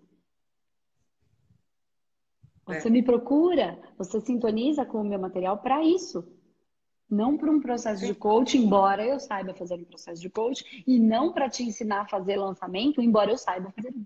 Você 2.66 2.88
é. 2.88 2.90
me 2.90 3.02
procura, 3.02 3.78
você 3.98 4.18
sintoniza 4.22 4.86
com 4.86 5.02
o 5.02 5.04
meu 5.04 5.18
material 5.18 5.58
para 5.58 5.84
isso. 5.84 6.37
Não 7.10 7.38
para 7.38 7.50
um 7.50 7.60
processo 7.60 8.04
de 8.04 8.14
coaching, 8.14 8.64
embora 8.64 9.04
eu 9.04 9.18
saiba 9.18 9.54
fazer 9.54 9.74
um 9.74 9.84
processo 9.84 10.20
de 10.20 10.28
coaching, 10.28 10.64
e 10.86 10.98
não 10.98 11.32
para 11.32 11.48
te 11.48 11.62
ensinar 11.62 12.02
a 12.02 12.08
fazer 12.08 12.36
lançamento, 12.36 13.00
embora 13.00 13.30
eu 13.30 13.38
saiba 13.38 13.70
fazer 13.70 13.94
um. 13.94 14.04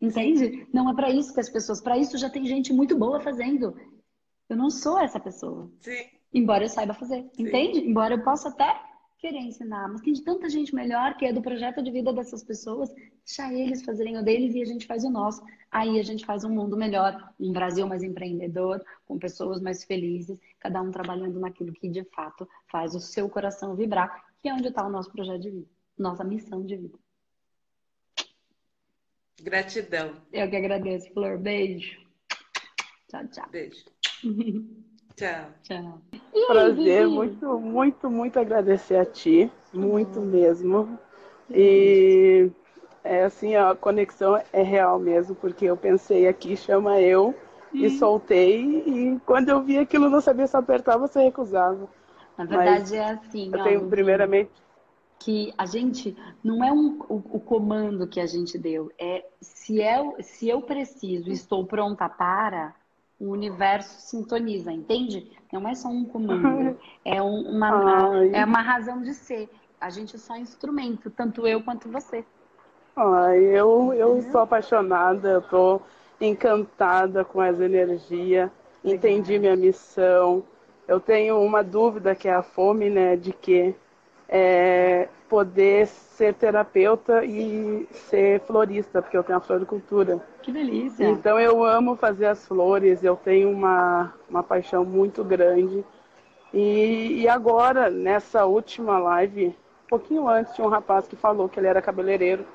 Entende? 0.00 0.66
Não 0.72 0.90
é 0.90 0.94
para 0.94 1.10
isso 1.10 1.32
que 1.32 1.40
as 1.40 1.48
pessoas, 1.48 1.80
para 1.80 1.98
isso 1.98 2.16
já 2.16 2.30
tem 2.30 2.46
gente 2.46 2.72
muito 2.72 2.96
boa 2.96 3.20
fazendo. 3.20 3.76
Eu 4.48 4.56
não 4.56 4.70
sou 4.70 4.98
essa 4.98 5.20
pessoa. 5.20 5.70
Sim. 5.80 6.06
Embora 6.32 6.64
eu 6.64 6.68
saiba 6.68 6.94
fazer. 6.94 7.28
Sim. 7.34 7.42
Entende? 7.42 7.80
Embora 7.80 8.14
eu 8.14 8.22
possa 8.22 8.48
até 8.48 8.89
querer 9.20 9.38
ensinar, 9.38 9.86
mas 9.88 10.00
tem 10.00 10.14
tanta 10.14 10.48
gente 10.48 10.74
melhor 10.74 11.16
que 11.16 11.26
é 11.26 11.32
do 11.32 11.42
projeto 11.42 11.82
de 11.82 11.90
vida 11.90 12.12
dessas 12.12 12.42
pessoas, 12.42 12.92
deixar 13.24 13.52
eles 13.52 13.84
fazerem 13.84 14.18
o 14.18 14.24
deles 14.24 14.54
e 14.54 14.62
a 14.62 14.64
gente 14.64 14.86
faz 14.86 15.04
o 15.04 15.10
nosso. 15.10 15.44
Aí 15.70 16.00
a 16.00 16.02
gente 16.02 16.24
faz 16.24 16.42
um 16.42 16.48
mundo 16.48 16.76
melhor, 16.76 17.32
um 17.38 17.52
Brasil 17.52 17.86
mais 17.86 18.02
empreendedor, 18.02 18.82
com 19.06 19.18
pessoas 19.18 19.60
mais 19.60 19.84
felizes, 19.84 20.40
cada 20.58 20.80
um 20.80 20.90
trabalhando 20.90 21.38
naquilo 21.38 21.72
que 21.72 21.88
de 21.88 22.02
fato 22.04 22.48
faz 22.66 22.94
o 22.94 23.00
seu 23.00 23.28
coração 23.28 23.76
vibrar, 23.76 24.24
que 24.42 24.48
é 24.48 24.54
onde 24.54 24.68
está 24.68 24.86
o 24.86 24.90
nosso 24.90 25.12
projeto 25.12 25.42
de 25.42 25.50
vida, 25.50 25.68
nossa 25.98 26.24
missão 26.24 26.64
de 26.64 26.76
vida. 26.76 26.98
Gratidão. 29.42 30.20
Eu 30.32 30.48
que 30.48 30.56
agradeço, 30.56 31.12
Flor. 31.12 31.38
Beijo. 31.38 31.98
Tchau, 33.08 33.26
tchau. 33.28 33.48
Beijo. 33.50 33.84
Tchau. 35.20 35.44
Tchau. 35.62 36.00
Prazer, 36.46 37.06
muito, 37.06 37.60
muito, 37.60 38.10
muito 38.10 38.40
agradecer 38.40 38.96
a 38.96 39.04
ti, 39.04 39.52
muito 39.70 40.18
mesmo. 40.18 40.98
E 41.50 42.50
é 43.04 43.24
assim, 43.24 43.54
a 43.54 43.74
conexão 43.74 44.40
é 44.50 44.62
real 44.62 44.98
mesmo, 44.98 45.34
porque 45.34 45.66
eu 45.66 45.76
pensei 45.76 46.26
aqui, 46.26 46.56
chama 46.56 47.02
eu, 47.02 47.34
e 47.70 47.86
hum. 47.86 47.98
soltei, 47.98 48.64
e 48.86 49.20
quando 49.26 49.50
eu 49.50 49.62
vi 49.62 49.76
aquilo, 49.76 50.08
não 50.08 50.22
sabia 50.22 50.46
se 50.46 50.56
apertava 50.56 51.02
ou 51.02 51.08
se 51.08 51.22
recusava. 51.22 51.86
Na 52.38 52.46
verdade 52.46 52.80
Mas 52.80 52.92
é 52.92 53.04
assim, 53.04 53.50
eu 53.52 53.62
tenho 53.62 53.88
primeiramente 53.88 54.50
que 55.18 55.52
a 55.58 55.66
gente 55.66 56.16
não 56.42 56.64
é 56.64 56.72
um, 56.72 56.98
o, 57.10 57.16
o, 57.16 57.40
comando 57.40 58.06
que 58.06 58.18
a 58.18 58.26
gente 58.26 58.56
deu, 58.56 58.90
é 58.98 59.22
se 59.38 59.78
eu, 59.78 60.16
se 60.20 60.48
eu 60.48 60.62
preciso, 60.62 61.30
estou 61.30 61.66
pronta 61.66 62.08
para, 62.08 62.74
o 63.20 63.30
universo 63.30 64.00
sintoniza, 64.00 64.72
entende? 64.72 65.30
Não 65.52 65.68
é 65.68 65.74
só 65.74 65.88
um 65.88 66.04
comando, 66.04 66.78
é 67.04 67.20
um, 67.20 67.50
uma, 67.50 68.24
é 68.32 68.44
uma 68.44 68.62
razão 68.62 69.02
de 69.02 69.12
ser. 69.12 69.50
A 69.78 69.90
gente 69.90 70.16
é 70.16 70.18
só 70.18 70.36
instrumento, 70.36 71.10
tanto 71.10 71.46
eu 71.46 71.62
quanto 71.62 71.90
você. 71.90 72.24
Ai, 72.96 73.38
eu, 73.38 73.92
eu 73.92 74.22
sou 74.32 74.40
apaixonada, 74.40 75.28
eu 75.28 75.42
tô 75.42 75.80
encantada 76.20 77.24
com 77.24 77.40
as 77.40 77.60
energias, 77.60 78.50
entendi 78.82 79.38
minha 79.38 79.56
missão. 79.56 80.42
Eu 80.88 80.98
tenho 80.98 81.40
uma 81.40 81.62
dúvida 81.62 82.14
que 82.14 82.26
é 82.26 82.34
a 82.34 82.42
fome, 82.42 82.90
né, 82.90 83.16
de 83.16 83.32
que 83.32 83.74
é, 84.32 85.08
poder 85.28 85.88
ser 85.88 86.34
terapeuta 86.34 87.24
e 87.24 87.88
ser 87.92 88.40
florista, 88.42 89.02
porque 89.02 89.16
eu 89.16 89.24
tenho 89.24 89.38
a 89.38 89.40
floricultura. 89.40 90.24
Que 90.40 90.52
delícia! 90.52 91.04
Então 91.08 91.38
eu 91.38 91.64
amo 91.64 91.96
fazer 91.96 92.26
as 92.26 92.46
flores, 92.46 93.02
eu 93.02 93.16
tenho 93.16 93.50
uma, 93.50 94.14
uma 94.28 94.42
paixão 94.42 94.84
muito 94.84 95.24
grande. 95.24 95.84
E, 96.54 97.22
e 97.22 97.28
agora, 97.28 97.90
nessa 97.90 98.44
última 98.44 98.98
live, 98.98 99.48
um 99.48 99.88
pouquinho 99.88 100.28
antes, 100.28 100.54
tinha 100.54 100.66
um 100.66 100.70
rapaz 100.70 101.08
que 101.08 101.16
falou 101.16 101.48
que 101.48 101.58
ele 101.58 101.66
era 101.66 101.82
cabeleireiro. 101.82 102.46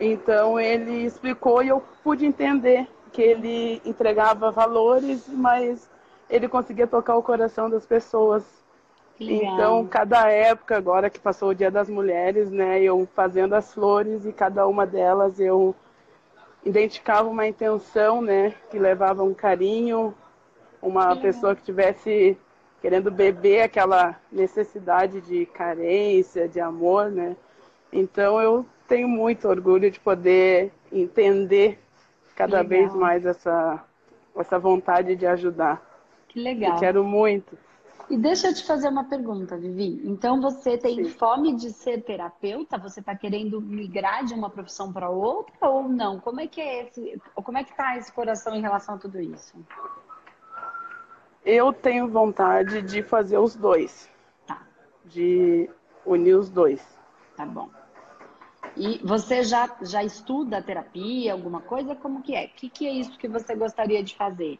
Então 0.00 0.58
ele 0.58 1.04
explicou 1.04 1.62
e 1.62 1.68
eu 1.68 1.82
pude 2.02 2.26
entender 2.26 2.88
que 3.12 3.22
ele 3.22 3.80
entregava 3.84 4.50
valores, 4.50 5.28
mas 5.28 5.88
ele 6.28 6.48
conseguia 6.48 6.86
tocar 6.86 7.16
o 7.16 7.22
coração 7.22 7.70
das 7.70 7.86
pessoas. 7.86 8.44
Então, 9.20 9.86
cada 9.86 10.30
época, 10.30 10.76
agora 10.76 11.10
que 11.10 11.18
passou 11.18 11.50
o 11.50 11.54
Dia 11.54 11.70
das 11.70 11.88
Mulheres, 11.88 12.50
né, 12.50 12.80
eu 12.80 13.08
fazendo 13.14 13.54
as 13.54 13.74
flores 13.74 14.24
e 14.24 14.32
cada 14.32 14.66
uma 14.66 14.86
delas 14.86 15.40
eu 15.40 15.74
identificava 16.64 17.28
uma 17.28 17.46
intenção, 17.46 18.22
né, 18.22 18.54
que 18.70 18.78
levava 18.78 19.22
um 19.24 19.34
carinho, 19.34 20.14
uma 20.80 21.16
pessoa 21.16 21.56
que 21.56 21.62
tivesse 21.62 22.38
querendo 22.80 23.10
beber 23.10 23.62
aquela 23.62 24.16
necessidade 24.30 25.20
de 25.20 25.46
carência, 25.46 26.48
de 26.48 26.60
amor, 26.60 27.10
né? 27.10 27.36
Então, 27.92 28.40
eu 28.40 28.64
tenho 28.86 29.08
muito 29.08 29.48
orgulho 29.48 29.90
de 29.90 29.98
poder 29.98 30.72
entender 30.92 31.80
cada 32.36 32.60
legal. 32.60 32.68
vez 32.68 32.94
mais 32.94 33.26
essa 33.26 33.84
essa 34.36 34.58
vontade 34.58 35.16
de 35.16 35.26
ajudar. 35.26 35.82
Que 36.28 36.40
legal. 36.40 36.74
Eu 36.74 36.78
quero 36.78 37.04
muito. 37.04 37.58
E 38.10 38.16
deixa 38.16 38.48
eu 38.48 38.54
te 38.54 38.64
fazer 38.64 38.88
uma 38.88 39.04
pergunta, 39.04 39.56
Vivi. 39.56 40.00
Então 40.04 40.40
você 40.40 40.78
tem 40.78 41.04
Sim. 41.04 41.10
fome 41.10 41.54
de 41.54 41.70
ser 41.70 42.02
terapeuta? 42.02 42.78
Você 42.78 43.00
está 43.00 43.14
querendo 43.14 43.60
migrar 43.60 44.24
de 44.24 44.32
uma 44.32 44.48
profissão 44.48 44.90
para 44.90 45.10
outra 45.10 45.68
ou 45.68 45.88
não? 45.88 46.18
Como 46.18 46.40
é 46.40 46.46
que 46.46 46.60
é 46.60 46.86
esse, 46.86 47.20
como 47.34 47.58
é 47.58 47.64
que 47.64 47.76
tá 47.76 47.98
esse 47.98 48.10
coração 48.10 48.54
em 48.54 48.62
relação 48.62 48.94
a 48.94 48.98
tudo 48.98 49.20
isso? 49.20 49.54
Eu 51.44 51.70
tenho 51.72 52.08
vontade 52.08 52.80
de 52.80 53.02
fazer 53.02 53.38
os 53.38 53.54
dois. 53.54 54.10
Tá. 54.46 54.62
De 55.04 55.68
unir 56.06 56.34
os 56.34 56.48
dois. 56.48 56.80
Tá 57.36 57.44
bom. 57.44 57.68
E 58.74 58.98
você 59.04 59.42
já, 59.42 59.76
já 59.82 60.02
estuda 60.02 60.62
terapia, 60.62 61.32
alguma 61.32 61.60
coisa? 61.60 61.94
Como 61.94 62.22
que 62.22 62.34
é? 62.34 62.46
O 62.46 62.48
que, 62.50 62.70
que 62.70 62.86
é 62.86 62.92
isso 62.92 63.18
que 63.18 63.28
você 63.28 63.54
gostaria 63.54 64.02
de 64.02 64.16
fazer? 64.16 64.58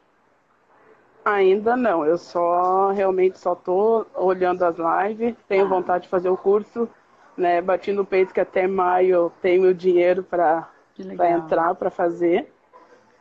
Ainda 1.29 1.77
não, 1.77 2.07
eu 2.07 2.17
só 2.17 2.91
realmente 2.91 3.39
só 3.39 3.55
tô 3.55 4.07
olhando 4.15 4.65
as 4.65 4.77
lives, 4.79 5.37
tenho 5.47 5.69
vontade 5.69 6.05
de 6.05 6.09
fazer 6.09 6.31
o 6.31 6.37
curso, 6.39 6.89
né? 7.37 7.61
Bati 7.61 7.93
no 7.93 8.03
peito 8.03 8.33
que 8.33 8.41
até 8.41 8.67
maio 8.67 9.15
eu 9.15 9.33
tenho 9.43 9.69
o 9.69 9.75
dinheiro 9.75 10.23
para 10.23 10.71
entrar, 10.99 11.75
para 11.75 11.91
fazer. 11.91 12.51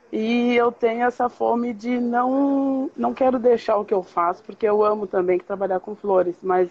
E 0.10 0.56
eu 0.56 0.72
tenho 0.72 1.06
essa 1.06 1.28
fome 1.28 1.74
de 1.74 2.00
não 2.00 2.90
não 2.96 3.14
quero 3.14 3.38
deixar 3.38 3.76
o 3.76 3.84
que 3.84 3.94
eu 3.94 4.02
faço, 4.02 4.42
porque 4.42 4.66
eu 4.66 4.86
amo 4.86 5.06
também 5.06 5.38
trabalhar 5.38 5.82
com 5.82 5.94
flores, 5.94 6.38
mas 6.42 6.70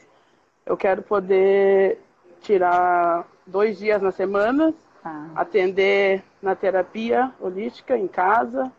eu 0.65 0.75
quero 0.75 1.03
poder 1.03 2.01
tirar 2.41 3.27
dois 3.47 3.79
dias 3.79 4.01
na 4.01 4.11
semana, 4.11 4.73
ah. 5.05 5.27
atender 5.35 6.25
na 6.41 6.55
terapia 6.55 7.31
holística 7.39 7.95
em 7.95 8.09
casa 8.09 8.73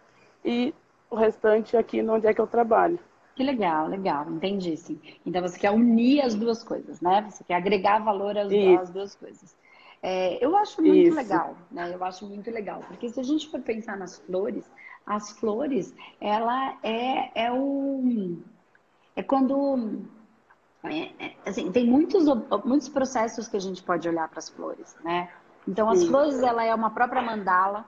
e 0.44 0.74
o 1.10 1.16
restante 1.16 1.76
aqui 1.78 2.02
onde 2.02 2.28
é 2.28 2.34
que 2.34 2.42
eu 2.42 2.48
trabalho. 2.48 3.00
Que 3.36 3.44
legal, 3.44 3.88
legal, 3.88 4.30
entendi, 4.32 4.76
sim. 4.76 5.00
Então 5.26 5.42
você 5.42 5.60
quer 5.60 5.72
unir 5.72 6.22
as 6.22 6.34
duas 6.34 6.64
coisas, 6.64 7.00
né? 7.02 7.28
Você 7.30 7.44
quer 7.44 7.56
agregar 7.56 8.00
valor 8.00 8.36
às, 8.38 8.52
às 8.52 8.90
duas 8.90 9.16
coisas. 9.16 9.56
É, 10.02 10.44
eu 10.44 10.56
acho 10.56 10.82
muito 10.82 11.10
Isso. 11.10 11.16
legal, 11.16 11.56
né? 11.72 11.92
Eu 11.94 12.04
acho 12.04 12.26
muito 12.26 12.50
legal, 12.50 12.82
porque 12.88 13.10
se 13.10 13.20
a 13.20 13.24
gente 13.24 13.50
for 13.50 13.62
pensar 13.62 13.98
nas 13.98 14.18
flores, 14.20 14.66
as 15.06 15.32
flores, 15.32 15.94
ela 16.20 16.78
é, 16.84 17.46
é 17.46 17.52
o. 17.52 18.38
É 19.16 19.24
quando. 19.24 20.02
É, 20.84 21.26
é, 21.26 21.36
assim, 21.46 21.72
tem 21.72 21.86
muitos, 21.86 22.26
muitos 22.64 22.90
processos 22.90 23.48
que 23.48 23.58
a 23.58 23.60
gente 23.60 23.82
pode 23.84 24.08
olhar 24.08 24.28
para 24.30 24.40
as 24.40 24.50
flores, 24.50 24.96
né? 25.04 25.30
Então, 25.68 25.90
as 25.90 26.06
flores, 26.06 26.42
ela 26.42 26.64
é 26.64 26.74
uma 26.74 26.92
própria 26.92 27.22
mandala, 27.22 27.86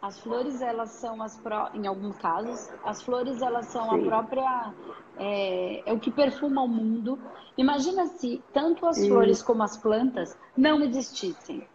as 0.00 0.20
flores, 0.20 0.60
elas 0.60 0.90
são 0.90 1.22
as 1.22 1.36
pró... 1.38 1.70
em 1.74 1.86
alguns 1.86 2.16
casos, 2.18 2.68
as 2.84 3.02
flores 3.02 3.40
elas 3.42 3.66
são 3.66 3.90
Sim. 3.90 4.00
a 4.00 4.04
própria 4.04 4.74
é... 5.16 5.90
é, 5.90 5.92
o 5.92 5.98
que 5.98 6.10
perfuma 6.10 6.62
o 6.62 6.68
mundo. 6.68 7.18
Imagina 7.56 8.06
se 8.06 8.42
tanto 8.52 8.86
as 8.86 8.96
Sim. 8.96 9.08
flores 9.08 9.42
como 9.42 9.62
as 9.62 9.76
plantas 9.76 10.36
não 10.56 10.80
existissem, 10.82 11.66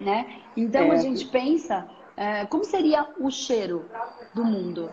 né? 0.00 0.40
Então 0.56 0.82
é. 0.82 0.90
a 0.92 0.96
gente 0.96 1.26
pensa 1.26 1.88
é, 2.18 2.46
como 2.46 2.64
seria 2.64 3.06
o 3.20 3.30
cheiro 3.30 3.88
do 4.34 4.44
mundo? 4.44 4.90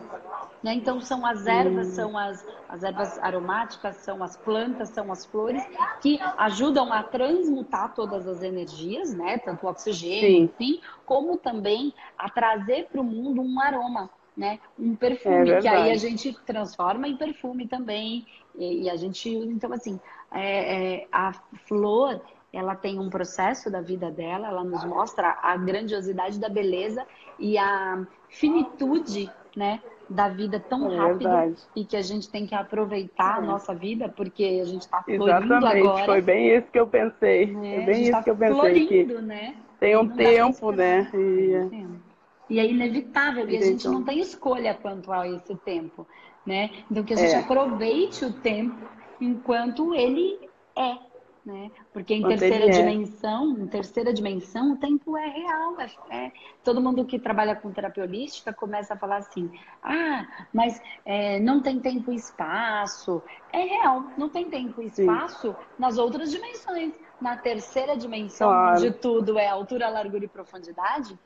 Né? 0.62 0.74
Então, 0.74 1.00
são 1.00 1.26
as 1.26 1.44
ervas, 1.44 1.88
são 1.88 2.16
as, 2.16 2.46
as 2.68 2.84
ervas 2.84 3.18
aromáticas, 3.18 3.96
são 3.96 4.22
as 4.22 4.36
plantas, 4.36 4.90
são 4.90 5.10
as 5.10 5.26
flores 5.26 5.60
que 6.00 6.20
ajudam 6.38 6.92
a 6.92 7.02
transmutar 7.02 7.94
todas 7.94 8.28
as 8.28 8.44
energias, 8.44 9.12
né? 9.12 9.38
Tanto 9.38 9.66
o 9.66 9.68
oxigênio, 9.68 10.20
Sim. 10.20 10.42
enfim, 10.44 10.80
como 11.04 11.36
também 11.36 11.92
a 12.16 12.30
trazer 12.30 12.86
para 12.92 13.00
o 13.00 13.04
mundo 13.04 13.42
um 13.42 13.60
aroma, 13.60 14.08
né? 14.36 14.60
Um 14.78 14.94
perfume, 14.94 15.50
é 15.50 15.60
que 15.60 15.66
aí 15.66 15.90
a 15.90 15.96
gente 15.96 16.32
transforma 16.46 17.08
em 17.08 17.16
perfume 17.16 17.66
também. 17.66 18.24
E, 18.54 18.84
e 18.84 18.90
a 18.90 18.94
gente, 18.94 19.28
então 19.28 19.72
assim, 19.72 19.98
é, 20.30 21.00
é, 21.00 21.08
a 21.10 21.32
flor, 21.66 22.20
ela 22.56 22.74
tem 22.74 22.98
um 22.98 23.10
processo 23.10 23.70
da 23.70 23.80
vida 23.80 24.10
dela, 24.10 24.48
ela 24.48 24.64
nos 24.64 24.84
mostra 24.84 25.38
a 25.42 25.56
grandiosidade 25.56 26.38
da 26.38 26.48
beleza 26.48 27.06
e 27.38 27.58
a 27.58 28.06
finitude, 28.28 29.30
né? 29.54 29.80
Da 30.08 30.28
vida 30.28 30.60
tão 30.60 30.90
é 30.90 30.96
rápida 30.96 31.52
e 31.74 31.84
que 31.84 31.96
a 31.96 32.02
gente 32.02 32.30
tem 32.30 32.46
que 32.46 32.54
aproveitar 32.54 33.40
a 33.40 33.42
é. 33.42 33.46
nossa 33.46 33.74
vida, 33.74 34.08
porque 34.08 34.60
a 34.62 34.64
gente 34.64 34.82
está 34.82 35.02
florindo 35.02 35.28
Exatamente, 35.28 35.86
agora. 35.86 36.04
foi 36.04 36.20
bem 36.22 36.56
isso 36.56 36.66
que 36.70 36.78
eu 36.78 36.86
pensei. 36.86 37.42
É, 37.44 37.80
bem 37.84 38.02
isso 38.02 38.12
tá 38.12 38.22
que 38.22 38.30
eu 38.30 38.36
pensei. 38.36 38.54
Florindo, 38.54 39.14
que 39.16 39.22
né? 39.22 39.54
Tem 39.80 39.96
um 39.96 40.08
tempo, 40.08 40.70
né? 40.72 41.10
E... 41.12 42.06
E 42.48 42.60
é 42.60 42.64
inevitável, 42.64 43.48
e 43.50 43.56
a 43.56 43.60
gente 43.60 43.88
não 43.88 44.04
tem 44.04 44.20
escolha 44.20 44.72
quanto 44.72 45.12
a 45.12 45.26
esse 45.26 45.54
tempo, 45.56 46.06
né? 46.46 46.70
Então 46.88 47.02
que 47.02 47.12
a 47.12 47.16
gente 47.16 47.34
é. 47.34 47.38
aproveite 47.40 48.24
o 48.24 48.32
tempo 48.32 48.86
enquanto 49.20 49.92
ele 49.92 50.38
é, 50.76 50.96
né? 51.46 51.70
Porque 51.92 52.12
em 52.12 52.26
terceira 52.26 52.66
é. 52.66 52.70
dimensão, 52.70 53.52
em 53.52 53.68
terceira 53.68 54.12
dimensão, 54.12 54.72
o 54.72 54.76
tempo 54.76 55.16
é 55.16 55.28
real. 55.28 55.80
É, 55.80 56.26
é, 56.26 56.32
todo 56.64 56.80
mundo 56.80 57.04
que 57.04 57.20
trabalha 57.20 57.54
com 57.54 57.70
terapia 57.70 58.02
holística 58.02 58.52
começa 58.52 58.94
a 58.94 58.96
falar 58.96 59.18
assim: 59.18 59.48
ah, 59.80 60.26
mas 60.52 60.82
é, 61.04 61.38
não 61.38 61.62
tem 61.62 61.78
tempo 61.78 62.10
e 62.10 62.16
espaço. 62.16 63.22
É 63.52 63.60
real, 63.60 64.04
não 64.18 64.28
tem 64.28 64.50
tempo 64.50 64.82
e 64.82 64.86
espaço 64.86 65.52
Sim. 65.52 65.56
nas 65.78 65.96
outras 65.98 66.32
dimensões. 66.32 66.94
Na 67.20 67.36
terceira 67.36 67.96
dimensão, 67.96 68.50
claro. 68.50 68.76
onde 68.76 68.90
tudo 68.90 69.38
é 69.38 69.48
altura, 69.48 69.88
largura 69.88 70.24
e 70.24 70.28
profundidade, 70.28 71.18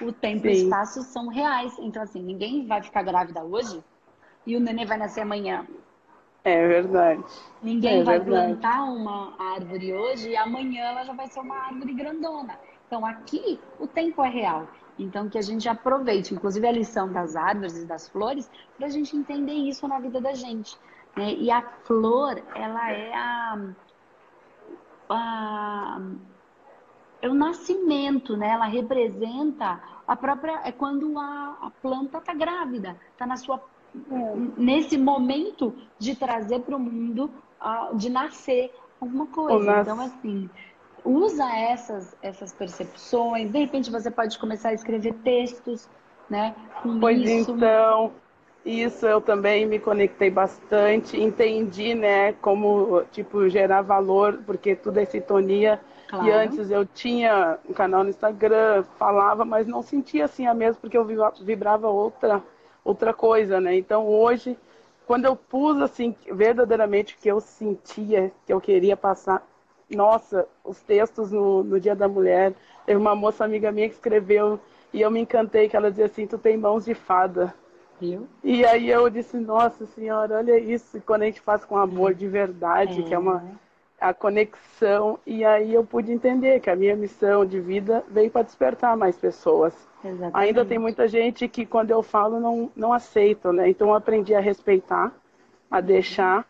o 0.00 0.12
tempo 0.12 0.42
Sim. 0.42 0.48
e 0.48 0.52
espaço 0.52 1.02
são 1.02 1.26
reais. 1.26 1.76
Então, 1.80 2.00
assim, 2.00 2.22
ninguém 2.22 2.64
vai 2.64 2.80
ficar 2.80 3.02
grávida 3.02 3.42
hoje 3.42 3.82
e 4.46 4.56
o 4.56 4.60
nenê 4.60 4.86
vai 4.86 4.96
nascer 4.96 5.22
amanhã. 5.22 5.66
É 6.44 6.68
verdade. 6.68 7.24
Ninguém 7.62 8.00
é 8.00 8.04
vai 8.04 8.20
verdade. 8.20 8.52
plantar 8.52 8.84
uma 8.84 9.34
árvore 9.38 9.94
hoje 9.94 10.28
e 10.28 10.36
amanhã 10.36 10.84
ela 10.84 11.02
já 11.02 11.14
vai 11.14 11.26
ser 11.26 11.40
uma 11.40 11.56
árvore 11.56 11.94
grandona. 11.94 12.58
Então, 12.86 13.04
aqui, 13.04 13.58
o 13.80 13.86
tempo 13.86 14.22
é 14.22 14.28
real. 14.28 14.68
Então, 14.98 15.28
que 15.28 15.38
a 15.38 15.42
gente 15.42 15.66
aproveite, 15.68 16.34
inclusive 16.34 16.66
a 16.68 16.70
lição 16.70 17.10
das 17.10 17.34
árvores 17.34 17.78
e 17.78 17.86
das 17.86 18.08
flores, 18.10 18.50
para 18.76 18.86
a 18.86 18.90
gente 18.90 19.16
entender 19.16 19.54
isso 19.54 19.88
na 19.88 19.98
vida 19.98 20.20
da 20.20 20.34
gente. 20.34 20.78
Né? 21.16 21.32
E 21.32 21.50
a 21.50 21.62
flor, 21.62 22.40
ela 22.54 22.92
é 22.92 23.14
a, 23.14 23.58
a 25.08 26.00
é 27.22 27.28
o 27.28 27.32
nascimento, 27.32 28.36
né? 28.36 28.48
Ela 28.48 28.66
representa 28.66 29.80
a 30.06 30.14
própria 30.14 30.60
é 30.62 30.70
quando 30.70 31.18
a, 31.18 31.56
a 31.62 31.70
planta 31.80 32.18
está 32.18 32.34
grávida, 32.34 33.00
está 33.12 33.26
na 33.26 33.38
sua 33.38 33.58
nesse 34.56 34.98
momento 34.98 35.74
de 35.98 36.14
trazer 36.14 36.60
para 36.60 36.76
o 36.76 36.80
mundo, 36.80 37.30
uh, 37.60 37.96
de 37.96 38.10
nascer 38.10 38.72
alguma 39.00 39.26
coisa. 39.26 39.80
Então 39.80 40.00
assim, 40.00 40.50
usa 41.04 41.44
essas 41.56 42.16
essas 42.22 42.52
percepções. 42.52 43.50
De 43.50 43.58
repente 43.58 43.90
você 43.90 44.10
pode 44.10 44.38
começar 44.38 44.70
a 44.70 44.74
escrever 44.74 45.14
textos, 45.24 45.88
né? 46.28 46.54
Com 46.82 46.98
pois 47.00 47.20
isso. 47.20 47.52
então. 47.52 48.12
Isso 48.64 49.04
eu 49.04 49.20
também 49.20 49.66
me 49.66 49.78
conectei 49.78 50.30
bastante, 50.30 51.20
entendi, 51.20 51.94
né, 51.94 52.32
como 52.32 53.04
tipo 53.12 53.46
gerar 53.46 53.82
valor, 53.82 54.40
porque 54.46 54.74
tudo 54.74 54.98
é 54.98 55.04
sintonia 55.04 55.78
Claro. 56.08 56.28
E 56.28 56.30
antes 56.30 56.70
eu 56.70 56.86
tinha 56.86 57.58
um 57.68 57.72
canal 57.72 58.04
no 58.04 58.10
Instagram, 58.10 58.84
falava, 58.98 59.44
mas 59.44 59.66
não 59.66 59.82
sentia 59.82 60.26
assim 60.26 60.46
a 60.46 60.54
mesma, 60.54 60.80
porque 60.80 60.96
eu 60.96 61.06
vibrava 61.40 61.88
outra, 61.88 62.42
outra 62.84 63.12
coisa, 63.12 63.60
né? 63.60 63.76
Então 63.76 64.06
hoje, 64.06 64.56
quando 65.06 65.24
eu 65.24 65.34
pus 65.34 65.80
assim, 65.80 66.14
verdadeiramente 66.32 67.14
o 67.14 67.18
que 67.18 67.28
eu 67.28 67.40
sentia, 67.40 68.30
que 68.46 68.52
eu 68.52 68.60
queria 68.60 68.96
passar, 68.96 69.46
nossa, 69.90 70.46
os 70.64 70.80
textos 70.82 71.30
no, 71.30 71.62
no 71.62 71.80
Dia 71.80 71.94
da 71.94 72.08
Mulher, 72.08 72.54
teve 72.86 72.98
uma 72.98 73.14
moça 73.14 73.44
amiga 73.44 73.72
minha 73.72 73.88
que 73.88 73.94
escreveu 73.94 74.58
e 74.92 75.00
eu 75.00 75.10
me 75.10 75.20
encantei, 75.20 75.68
que 75.68 75.76
ela 75.76 75.90
dizia 75.90 76.06
assim, 76.06 76.26
tu 76.26 76.38
tem 76.38 76.56
mãos 76.56 76.84
de 76.84 76.94
fada. 76.94 77.54
Viu? 78.00 78.26
E 78.42 78.64
aí 78.64 78.90
eu 78.90 79.08
disse, 79.08 79.36
nossa 79.36 79.86
senhora, 79.86 80.38
olha 80.38 80.58
isso, 80.58 81.00
quando 81.06 81.22
a 81.22 81.26
gente 81.26 81.40
faz 81.40 81.64
com 81.64 81.76
amor 81.76 82.12
de 82.12 82.26
verdade, 82.26 83.00
é. 83.00 83.02
que 83.04 83.14
é 83.14 83.18
uma 83.18 83.42
a 84.00 84.12
conexão 84.12 85.18
e 85.24 85.44
aí 85.44 85.72
eu 85.72 85.84
pude 85.84 86.12
entender 86.12 86.60
que 86.60 86.68
a 86.68 86.76
minha 86.76 86.94
missão 86.94 87.46
de 87.46 87.58
vida 87.58 88.04
veio 88.08 88.30
para 88.30 88.42
despertar 88.42 88.96
mais 88.96 89.16
pessoas. 89.16 89.72
Exatamente. 90.04 90.36
Ainda 90.36 90.64
tem 90.64 90.78
muita 90.78 91.08
gente 91.08 91.48
que 91.48 91.64
quando 91.64 91.90
eu 91.90 92.02
falo 92.02 92.38
não 92.38 92.70
não 92.76 92.92
aceita, 92.92 93.52
né? 93.52 93.68
Então 93.68 93.88
eu 93.88 93.94
aprendi 93.94 94.34
a 94.34 94.40
respeitar, 94.40 95.12
a 95.70 95.80
deixar 95.80 96.46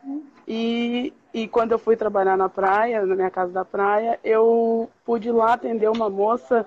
e 0.46 1.12
e 1.32 1.48
quando 1.48 1.72
eu 1.72 1.78
fui 1.78 1.96
trabalhar 1.96 2.36
na 2.36 2.48
praia, 2.48 3.04
na 3.04 3.16
minha 3.16 3.30
casa 3.30 3.52
da 3.52 3.64
praia, 3.64 4.20
eu 4.22 4.88
pude 5.04 5.30
lá 5.32 5.54
atender 5.54 5.90
uma 5.90 6.08
moça 6.08 6.64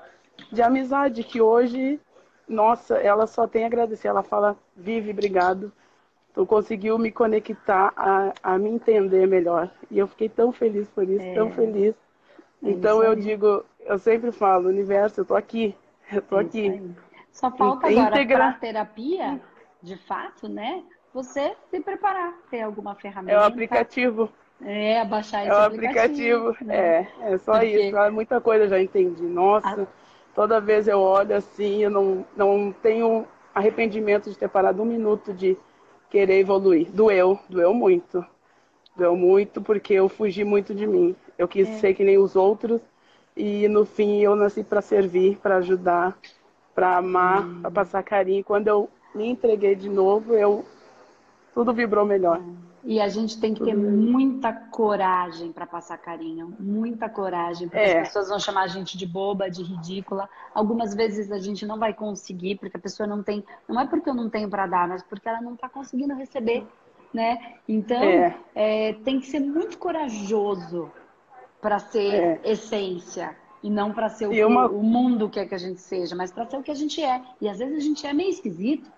de 0.52 0.62
amizade 0.62 1.24
que 1.24 1.42
hoje, 1.42 2.00
nossa, 2.48 2.96
ela 2.96 3.26
só 3.28 3.48
tem 3.48 3.64
a 3.64 3.68
agradecer. 3.68 4.08
Ela 4.08 4.24
fala: 4.24 4.58
"Vive, 4.76 5.12
obrigado 5.12 5.72
tu 6.38 6.46
conseguiu 6.46 7.00
me 7.00 7.12
conectar 7.12 7.92
a, 7.98 8.32
a 8.44 8.60
me 8.60 8.70
entender 8.70 9.26
melhor. 9.26 9.72
E 9.90 9.98
eu 9.98 10.08
fiquei 10.08 10.30
tão 10.30 10.52
feliz 10.52 10.88
por 10.88 11.10
isso, 11.10 11.26
é. 11.26 11.34
tão 11.34 11.50
feliz. 11.50 11.96
É 12.64 12.70
então 12.70 13.04
eu 13.04 13.16
digo, 13.16 13.66
eu 13.84 13.98
sempre 13.98 14.32
falo, 14.32 14.70
universo, 14.70 15.22
eu 15.22 15.26
tô 15.26 15.36
aqui, 15.36 15.76
eu 16.12 16.22
tô 16.22 16.38
é 16.38 16.42
aqui. 16.42 16.92
Só 17.32 17.52
falta 17.52 17.88
agora 17.88 18.26
para 18.26 18.54
terapia, 18.54 19.40
de 19.82 19.96
fato, 19.96 20.48
né? 20.48 20.84
Você 21.14 21.56
se 21.70 21.80
preparar, 21.80 22.34
ter 22.50 22.62
alguma 22.62 22.96
ferramenta. 22.96 23.38
É 23.38 23.40
o 23.40 23.44
aplicativo. 23.44 24.30
É, 24.62 25.06
baixar 25.06 25.44
esse 25.44 25.52
é 25.52 25.54
o 25.54 25.62
aplicativo. 25.62 26.50
aplicativo 26.50 26.66
né? 26.66 26.76
É, 27.22 27.34
é 27.34 27.38
só 27.38 27.54
Porque... 27.54 27.80
isso. 27.80 28.12
Muita 28.12 28.42
coisa 28.42 28.68
já 28.68 28.82
entendi. 28.82 29.24
Nossa, 29.24 29.84
a... 29.84 29.88
toda 30.34 30.60
vez 30.60 30.88
eu 30.88 31.00
olho 31.00 31.36
assim, 31.36 31.84
eu 31.84 31.92
não, 31.92 32.26
não 32.36 32.72
tenho 32.72 33.28
arrependimento 33.54 34.30
de 34.30 34.38
ter 34.38 34.50
parado 34.50 34.82
um 34.82 34.86
minuto 34.86 35.34
de 35.34 35.58
querer 36.10 36.40
evoluir. 36.40 36.90
Doeu, 36.92 37.40
doeu 37.48 37.74
muito. 37.74 38.26
Doeu 38.96 39.16
muito 39.16 39.62
porque 39.62 39.94
eu 39.94 40.10
fugi 40.10 40.44
muito 40.44 40.74
de 40.74 40.88
mim. 40.88 41.16
Eu 41.38 41.48
quis 41.48 41.70
é. 41.70 41.74
ser 41.74 41.94
que 41.94 42.04
nem 42.04 42.18
os 42.18 42.36
outros 42.36 42.82
e 43.38 43.68
no 43.68 43.86
fim 43.86 44.18
eu 44.18 44.36
nasci 44.36 44.64
para 44.64 44.82
servir, 44.82 45.38
para 45.38 45.58
ajudar, 45.58 46.18
para 46.74 46.98
amar, 46.98 47.46
hum. 47.46 47.62
para 47.62 47.72
passar 47.72 48.04
carinho. 48.04 48.44
Quando 48.44 48.68
eu 48.68 48.90
me 49.14 49.30
entreguei 49.30 49.76
de 49.76 49.90
novo, 49.90 50.34
eu 50.34 50.66
tudo 51.54 51.74
vibrou 51.74 52.06
melhor. 52.06 52.40
É. 52.40 52.68
E 52.84 53.02
a 53.02 53.10
gente 53.10 53.40
tem 53.40 53.54
que 53.54 53.64
ter 53.64 53.76
muita 53.76 54.54
coragem 54.54 55.52
para 55.52 55.66
passar 55.66 55.98
carinho, 55.98 56.56
muita 56.58 57.10
coragem, 57.10 57.68
porque 57.68 57.84
é. 57.84 58.00
as 58.00 58.08
pessoas 58.08 58.30
vão 58.30 58.40
chamar 58.40 58.62
a 58.62 58.68
gente 58.68 58.98
de 58.98 59.06
boba, 59.06 59.50
de 59.50 59.62
ridícula. 59.62 60.30
Algumas 60.54 60.96
vezes 60.96 61.30
a 61.32 61.38
gente 61.38 61.66
não 61.66 61.78
vai 61.78 61.94
conseguir, 61.94 62.56
porque 62.56 62.78
a 62.78 62.80
pessoa 62.80 63.06
não 63.06 63.22
tem, 63.22 63.44
não 63.68 63.82
é 63.82 63.86
porque 63.86 64.10
eu 64.10 64.14
não 64.14 64.30
tenho 64.30 64.50
para 64.50 64.68
dar, 64.68 64.88
mas 64.88 65.04
porque 65.04 65.28
ela 65.28 65.42
não 65.42 65.56
está 65.56 65.68
conseguindo 65.68 66.14
receber, 66.16 66.66
né? 67.14 67.56
Então, 67.68 68.02
é. 68.02 68.38
É, 68.56 68.94
tem 69.04 69.20
que 69.20 69.26
ser 69.26 69.42
muito 69.42 69.78
corajoso 69.78 70.90
para 71.68 71.80
ser 71.80 72.14
é. 72.14 72.40
essência 72.46 73.36
e 73.62 73.70
não 73.70 73.92
para 73.92 74.08
ser 74.08 74.28
o, 74.28 74.48
uma... 74.48 74.70
o 74.70 74.82
mundo 74.82 75.28
que 75.28 75.38
é 75.38 75.46
que 75.46 75.54
a 75.54 75.58
gente 75.58 75.82
seja, 75.82 76.16
mas 76.16 76.32
para 76.32 76.46
ser 76.46 76.56
o 76.56 76.64
que 76.64 76.72
a 76.72 76.74
gente 76.74 77.04
é. 77.04 77.22
E 77.42 77.50
às 77.50 77.60
vezes 77.60 77.76
a 77.76 77.82
gente 77.82 78.08
é 78.08 78.14
meio 78.14 78.30
esquisito, 78.30 78.90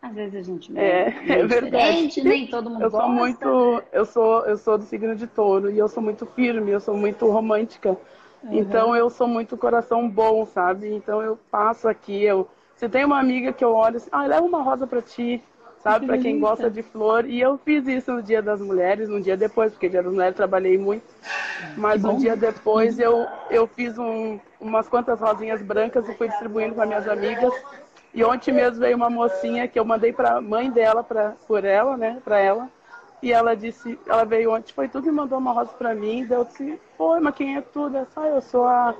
às 0.00 0.14
vezes 0.14 0.34
a 0.34 0.42
gente 0.42 0.78
é, 0.78 1.08
é, 1.08 1.40
é 1.40 1.46
verdade. 1.46 2.24
nem 2.24 2.46
todo 2.46 2.70
mundo 2.70 2.82
eu 2.82 2.90
gosta. 2.90 3.06
Sou 3.06 3.14
muito, 3.14 3.82
eu 3.92 4.06
sou 4.06 4.46
eu 4.46 4.56
sou 4.56 4.78
do 4.78 4.84
signo 4.84 5.14
de 5.14 5.26
touro 5.26 5.70
e 5.70 5.78
eu 5.78 5.86
sou 5.86 6.02
muito 6.02 6.24
firme, 6.24 6.70
eu 6.70 6.80
sou 6.80 6.96
muito 6.96 7.30
romântica. 7.30 7.90
Uhum. 8.42 8.54
Então 8.54 8.96
eu 8.96 9.10
sou 9.10 9.28
muito 9.28 9.54
coração 9.58 10.08
bom, 10.08 10.46
sabe? 10.46 10.94
Então 10.94 11.20
eu 11.20 11.38
passo 11.50 11.88
aqui, 11.88 12.22
eu 12.22 12.48
se 12.74 12.88
tem 12.88 13.04
uma 13.04 13.20
amiga 13.20 13.52
que 13.52 13.62
eu 13.62 13.74
olho 13.74 13.98
assim, 13.98 14.08
ah, 14.10 14.24
leva 14.24 14.46
uma 14.46 14.62
rosa 14.62 14.86
para 14.86 15.02
ti, 15.02 15.42
sabe? 15.84 16.06
Para 16.06 16.18
quem 16.18 16.40
gosta 16.40 16.70
de 16.70 16.82
flor. 16.82 17.26
E 17.26 17.38
eu 17.38 17.58
fiz 17.58 17.86
isso 17.86 18.10
no 18.10 18.22
Dia 18.22 18.40
das 18.40 18.60
Mulheres, 18.60 19.10
um 19.10 19.20
dia 19.20 19.36
depois, 19.36 19.70
porque 19.70 19.88
Dia 19.88 20.02
das 20.02 20.12
Mulheres 20.12 20.34
trabalhei 20.34 20.78
muito. 20.78 21.04
Mas 21.76 22.02
um 22.04 22.16
dia 22.16 22.34
depois 22.34 22.98
eu, 22.98 23.26
eu 23.50 23.66
fiz 23.66 23.98
um, 23.98 24.40
umas 24.58 24.88
quantas 24.88 25.20
rosinhas 25.20 25.60
brancas 25.60 26.08
e 26.08 26.14
fui 26.14 26.28
distribuindo 26.28 26.74
para 26.74 26.86
minhas 26.86 27.06
amigas. 27.06 27.52
E 28.14 28.24
ontem 28.24 28.52
mesmo 28.52 28.80
veio 28.80 28.96
uma 28.96 29.10
mocinha 29.10 29.68
que 29.68 29.78
eu 29.78 29.84
mandei 29.84 30.12
para 30.12 30.36
a 30.36 30.40
mãe 30.40 30.70
dela, 30.70 31.04
pra, 31.04 31.34
por 31.46 31.64
ela, 31.64 31.96
né, 31.96 32.18
para 32.24 32.38
ela. 32.38 32.68
E 33.22 33.32
ela 33.32 33.54
disse, 33.54 33.98
ela 34.06 34.24
veio 34.24 34.52
ontem, 34.52 34.72
foi 34.72 34.88
tudo 34.88 35.08
e 35.08 35.12
mandou 35.12 35.38
uma 35.38 35.52
rosa 35.52 35.72
para 35.72 35.94
mim. 35.94 36.26
E 36.28 36.32
eu 36.32 36.44
disse, 36.44 36.80
foi, 36.96 37.20
mas 37.20 37.34
quem 37.34 37.56
é 37.56 37.60
tudo? 37.60 37.98
Disse, 37.98 38.12
ah, 38.16 38.28
eu 38.28 38.40
sou 38.40 38.64
a, 38.64 38.94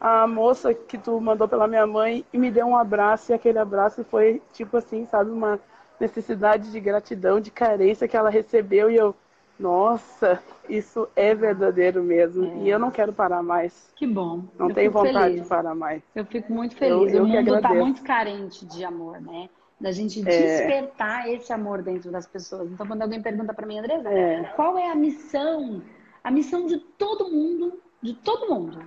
a 0.00 0.26
moça 0.26 0.74
que 0.74 0.98
tu 0.98 1.20
mandou 1.20 1.48
pela 1.48 1.66
minha 1.66 1.86
mãe 1.86 2.24
e 2.32 2.38
me 2.38 2.50
deu 2.50 2.66
um 2.66 2.76
abraço, 2.76 3.32
e 3.32 3.34
aquele 3.34 3.58
abraço 3.58 4.04
foi 4.04 4.42
tipo 4.52 4.76
assim, 4.76 5.06
sabe, 5.06 5.30
uma 5.30 5.58
necessidade 6.00 6.72
de 6.72 6.80
gratidão, 6.80 7.40
de 7.40 7.50
carência 7.50 8.08
que 8.08 8.16
ela 8.16 8.30
recebeu, 8.30 8.90
e 8.90 8.96
eu, 8.96 9.14
nossa, 9.58 10.42
isso 10.68 11.06
é 11.14 11.34
verdadeiro 11.34 12.02
mesmo. 12.02 12.44
É. 12.44 12.56
E 12.64 12.70
eu 12.70 12.78
não 12.78 12.90
quero 12.90 13.12
parar 13.12 13.42
mais. 13.42 13.92
Que 13.94 14.06
bom. 14.06 14.44
Não 14.58 14.70
eu 14.70 14.74
tenho 14.74 14.90
vontade 14.90 15.18
feliz. 15.18 15.42
de 15.42 15.48
parar 15.48 15.74
mais. 15.74 16.02
Eu 16.14 16.24
fico 16.24 16.52
muito 16.52 16.74
feliz. 16.74 17.12
Eu, 17.12 17.18
eu 17.18 17.24
o 17.24 17.28
mundo 17.28 17.56
está 17.56 17.74
muito 17.74 18.02
carente 18.02 18.64
de 18.64 18.82
amor, 18.82 19.20
né? 19.20 19.50
Da 19.78 19.92
gente 19.92 20.20
é. 20.20 20.24
despertar 20.24 21.28
é. 21.28 21.34
esse 21.34 21.52
amor 21.52 21.82
dentro 21.82 22.10
das 22.10 22.26
pessoas. 22.26 22.70
Então, 22.72 22.86
quando 22.86 23.02
alguém 23.02 23.20
pergunta 23.20 23.52
para 23.52 23.66
mim, 23.66 23.78
Andresa, 23.78 24.08
é. 24.08 24.44
qual 24.56 24.78
é 24.78 24.90
a 24.90 24.94
missão? 24.94 25.82
A 26.24 26.30
missão 26.30 26.66
de 26.66 26.78
todo 26.78 27.30
mundo, 27.30 27.80
de 28.02 28.14
todo 28.14 28.54
mundo, 28.54 28.82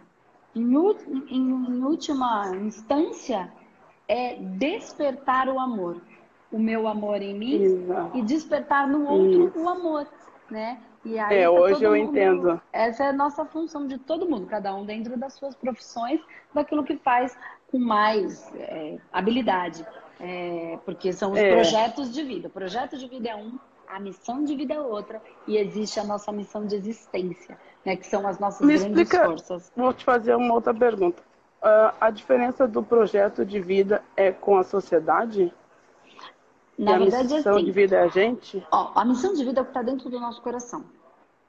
em, 0.55 0.75
em, 1.29 1.49
em 1.49 1.83
última 1.83 2.55
instância, 2.57 3.51
é 4.07 4.35
despertar 4.35 5.47
o 5.49 5.59
amor. 5.59 5.99
O 6.53 6.59
meu 6.59 6.87
amor 6.87 7.21
em 7.21 7.37
mim 7.37 7.61
Exato. 7.61 8.17
e 8.17 8.21
despertar 8.21 8.87
no 8.87 9.09
outro 9.09 9.47
Isso. 9.47 9.59
o 9.59 9.67
amor, 9.67 10.07
né? 10.49 10.79
E 11.03 11.19
aí 11.19 11.39
é, 11.39 11.43
tá 11.43 11.51
hoje 11.51 11.83
eu 11.83 11.95
mundo, 11.95 12.09
entendo. 12.09 12.61
Essa 12.71 13.05
é 13.05 13.07
a 13.09 13.13
nossa 13.13 13.43
função 13.43 13.87
de 13.87 13.97
todo 13.97 14.29
mundo, 14.29 14.45
cada 14.45 14.73
um 14.73 14.85
dentro 14.85 15.17
das 15.17 15.33
suas 15.33 15.55
profissões, 15.55 16.21
daquilo 16.53 16.83
que 16.83 16.95
faz 16.95 17.37
com 17.69 17.77
mais 17.79 18.49
é, 18.55 18.97
habilidade. 19.11 19.85
É, 20.19 20.79
porque 20.85 21.11
são 21.11 21.31
os 21.31 21.39
é. 21.39 21.51
projetos 21.51 22.13
de 22.13 22.23
vida. 22.23 22.47
O 22.47 22.51
projeto 22.51 22.97
de 22.97 23.07
vida 23.07 23.29
é 23.29 23.35
um, 23.35 23.57
a 23.87 23.99
missão 23.99 24.43
de 24.45 24.55
vida 24.55 24.75
é 24.75 24.79
outra, 24.79 25.21
e 25.45 25.57
existe 25.57 25.99
a 25.99 26.03
nossa 26.03 26.31
missão 26.31 26.65
de 26.65 26.75
existência 26.75 27.57
né, 27.85 27.95
que 27.95 28.07
são 28.07 28.27
as 28.27 28.39
nossas 28.39 28.65
Me 28.65 28.77
grandes 28.77 29.01
explica, 29.01 29.25
forças. 29.25 29.71
Vou 29.75 29.93
te 29.93 30.03
fazer 30.03 30.35
uma 30.35 30.53
outra 30.53 30.73
pergunta. 30.73 31.21
Uh, 31.61 31.95
a 31.99 32.09
diferença 32.09 32.67
do 32.67 32.83
projeto 32.83 33.45
de 33.45 33.59
vida 33.59 34.03
é 34.17 34.31
com 34.31 34.57
a 34.57 34.63
sociedade? 34.63 35.53
Na 36.77 36.95
e 36.95 36.99
verdade, 36.99 37.33
a 37.33 37.37
missão 37.37 37.55
assim, 37.55 37.65
de 37.65 37.71
vida 37.71 37.95
é 37.95 38.03
a 38.03 38.07
gente? 38.07 38.67
Ó, 38.71 38.91
a 38.95 39.05
missão 39.05 39.33
de 39.33 39.43
vida 39.43 39.59
é 39.59 39.61
o 39.61 39.65
que 39.65 39.71
está 39.71 39.81
dentro 39.81 40.09
do 40.09 40.19
nosso 40.19 40.41
coração. 40.41 40.83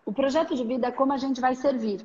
O 0.05 0.13
projeto 0.13 0.55
de 0.55 0.65
vida 0.65 0.89
é 0.89 0.91
como 0.91 1.13
a 1.13 1.17
gente 1.17 1.41
vai 1.41 1.55
servir. 1.55 2.05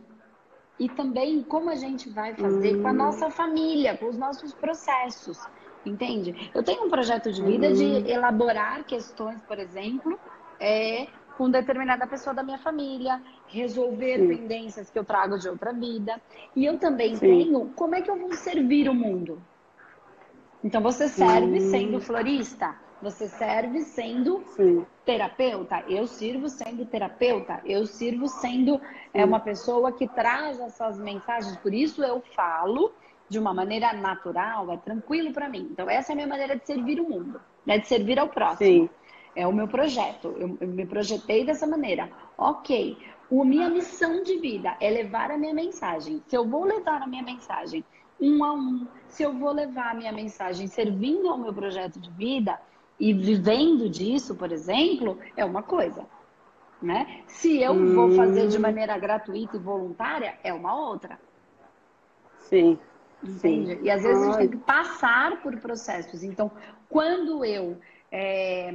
E 0.79 0.87
também 0.87 1.43
como 1.43 1.69
a 1.69 1.75
gente 1.75 2.09
vai 2.09 2.33
fazer 2.33 2.77
hum. 2.77 2.81
com 2.81 2.87
a 2.87 2.91
hum. 2.91 2.95
nossa 2.95 3.29
família, 3.29 3.97
com 3.97 4.07
os 4.07 4.17
nossos 4.17 4.53
processos. 4.53 5.37
Entende? 5.85 6.51
Eu 6.53 6.63
tenho 6.63 6.85
um 6.85 6.89
projeto 6.89 7.31
de 7.31 7.41
vida 7.43 7.69
hum. 7.69 7.73
de 7.73 8.09
elaborar 8.09 8.85
questões, 8.85 9.41
por 9.41 9.59
exemplo, 9.59 10.17
é, 10.59 11.07
com 11.37 11.49
determinada 11.49 12.07
pessoa 12.07 12.33
da 12.33 12.43
minha 12.43 12.57
família, 12.57 13.21
resolver 13.47 14.19
Sim. 14.19 14.27
pendências 14.27 14.89
que 14.89 14.97
eu 14.97 15.03
trago 15.03 15.37
de 15.37 15.49
outra 15.49 15.73
vida. 15.73 16.21
E 16.55 16.65
eu 16.65 16.77
também 16.79 17.15
Sim. 17.15 17.19
tenho 17.19 17.71
como 17.75 17.95
é 17.95 18.01
que 18.01 18.09
eu 18.09 18.17
vou 18.17 18.33
servir 18.33 18.89
o 18.89 18.93
mundo. 18.93 19.41
Então 20.63 20.81
você 20.81 21.09
serve 21.09 21.57
hum. 21.57 21.69
sendo 21.69 21.99
florista, 21.99 22.75
você 23.01 23.27
serve 23.27 23.81
sendo 23.81 24.43
Sim. 24.55 24.85
terapeuta. 25.05 25.83
Eu 25.87 26.05
sirvo 26.05 26.49
sendo 26.49 26.85
terapeuta. 26.85 27.61
Eu 27.65 27.85
sirvo 27.85 28.27
sendo 28.27 28.79
é, 29.13 29.23
uma 29.23 29.39
pessoa 29.39 29.91
que 29.91 30.07
traz 30.07 30.59
essas 30.59 30.99
mensagens. 30.99 31.55
Por 31.57 31.73
isso 31.73 32.03
eu 32.03 32.21
falo 32.35 32.91
de 33.29 33.37
uma 33.37 33.53
maneira 33.53 33.93
natural, 33.93 34.71
é 34.71 34.77
tranquilo 34.77 35.31
para 35.31 35.47
mim. 35.47 35.69
Então 35.71 35.89
essa 35.89 36.11
é 36.11 36.13
a 36.13 36.15
minha 36.15 36.27
maneira 36.27 36.57
de 36.57 36.65
servir 36.65 36.99
o 36.99 37.07
mundo, 37.07 37.39
né? 37.65 37.77
De 37.77 37.87
servir 37.87 38.19
ao 38.19 38.27
próximo. 38.27 38.57
Sim. 38.57 38.89
É 39.35 39.47
o 39.47 39.53
meu 39.53 39.67
projeto. 39.67 40.35
Eu, 40.37 40.57
eu 40.59 40.67
me 40.67 40.85
projetei 40.85 41.45
dessa 41.45 41.67
maneira. 41.67 42.09
Ok. 42.37 42.97
A 43.31 43.45
minha 43.45 43.69
missão 43.69 44.23
de 44.23 44.37
vida 44.39 44.75
é 44.81 44.89
levar 44.89 45.29
a 45.29 45.37
minha 45.37 45.53
mensagem. 45.53 46.21
Se 46.27 46.35
eu 46.35 46.47
vou 46.47 46.65
levar 46.65 47.03
a 47.03 47.07
minha 47.07 47.21
mensagem 47.21 47.85
um 48.19 48.43
a 48.43 48.53
um, 48.53 48.87
se 49.07 49.23
eu 49.23 49.31
vou 49.33 49.51
levar 49.51 49.91
a 49.91 49.93
minha 49.93 50.11
mensagem 50.11 50.67
servindo 50.67 51.29
ao 51.29 51.37
meu 51.37 51.53
projeto 51.53 51.99
de 51.99 52.09
vida 52.11 52.59
e 52.99 53.13
vivendo 53.13 53.89
disso, 53.89 54.35
por 54.35 54.51
exemplo, 54.51 55.17
é 55.37 55.45
uma 55.45 55.63
coisa. 55.63 56.05
Né? 56.81 57.23
Se 57.27 57.61
eu 57.61 57.73
hum. 57.73 57.93
vou 57.93 58.11
fazer 58.15 58.47
de 58.47 58.57
maneira 58.57 58.97
gratuita 58.97 59.57
e 59.57 59.59
voluntária, 59.59 60.37
é 60.43 60.53
uma 60.53 60.75
outra. 60.75 61.19
Sim. 62.37 62.79
Entende? 63.23 63.75
Sim. 63.75 63.83
E 63.83 63.91
às 63.91 64.01
vezes 64.01 64.23
Ai. 64.23 64.29
a 64.29 64.31
gente 64.31 64.39
tem 64.39 64.59
que 64.59 64.65
passar 64.65 65.41
por 65.41 65.57
processos. 65.57 66.23
Então, 66.23 66.49
quando 66.87 67.43
eu 67.43 67.77
é, 68.11 68.73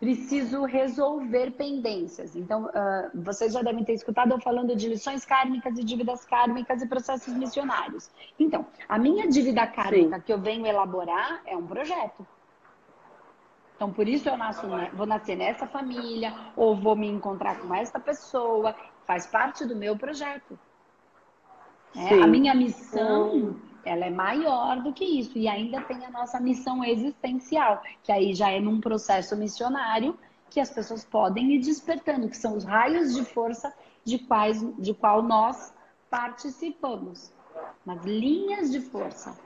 preciso 0.00 0.64
resolver 0.64 1.52
pendências. 1.52 2.34
Então, 2.34 2.64
uh, 2.64 3.22
vocês 3.22 3.52
já 3.52 3.62
devem 3.62 3.84
ter 3.84 3.92
escutado 3.92 4.32
eu 4.32 4.40
falando 4.40 4.74
de 4.74 4.88
lições 4.88 5.24
kármicas 5.24 5.78
e 5.78 5.84
dívidas 5.84 6.24
kármicas 6.24 6.82
e 6.82 6.88
processos 6.88 7.34
missionários. 7.34 8.10
Então, 8.38 8.66
a 8.88 8.98
minha 8.98 9.28
dívida 9.28 9.66
kármica 9.66 10.16
Sim. 10.16 10.22
que 10.22 10.32
eu 10.32 10.40
venho 10.40 10.66
elaborar 10.66 11.42
é 11.46 11.56
um 11.56 11.66
projeto. 11.66 12.26
Então, 13.82 13.92
por 13.92 14.06
isso 14.06 14.28
eu 14.28 14.36
nasço, 14.36 14.62
vou 14.92 15.06
nascer 15.06 15.34
nessa 15.34 15.66
família, 15.66 16.32
ou 16.54 16.76
vou 16.76 16.94
me 16.94 17.08
encontrar 17.08 17.58
com 17.58 17.74
esta 17.74 17.98
pessoa, 17.98 18.76
faz 19.04 19.26
parte 19.26 19.64
do 19.64 19.74
meu 19.74 19.96
projeto. 19.96 20.56
É, 21.96 22.22
a 22.22 22.28
minha 22.28 22.54
missão 22.54 23.56
ela 23.84 24.06
é 24.06 24.10
maior 24.10 24.80
do 24.82 24.92
que 24.92 25.04
isso. 25.04 25.36
E 25.36 25.48
ainda 25.48 25.80
tem 25.80 26.06
a 26.06 26.10
nossa 26.12 26.38
missão 26.38 26.84
existencial, 26.84 27.82
que 28.04 28.12
aí 28.12 28.32
já 28.34 28.52
é 28.52 28.60
num 28.60 28.80
processo 28.80 29.36
missionário 29.36 30.16
que 30.48 30.60
as 30.60 30.70
pessoas 30.70 31.04
podem 31.04 31.50
ir 31.54 31.58
despertando, 31.58 32.28
que 32.28 32.36
são 32.36 32.56
os 32.56 32.62
raios 32.62 33.12
de 33.12 33.24
força 33.24 33.74
de, 34.04 34.16
quais, 34.16 34.64
de 34.78 34.94
qual 34.94 35.22
nós 35.22 35.74
participamos. 36.08 37.32
Mas 37.84 38.00
linhas 38.04 38.70
de 38.70 38.80
força. 38.80 39.36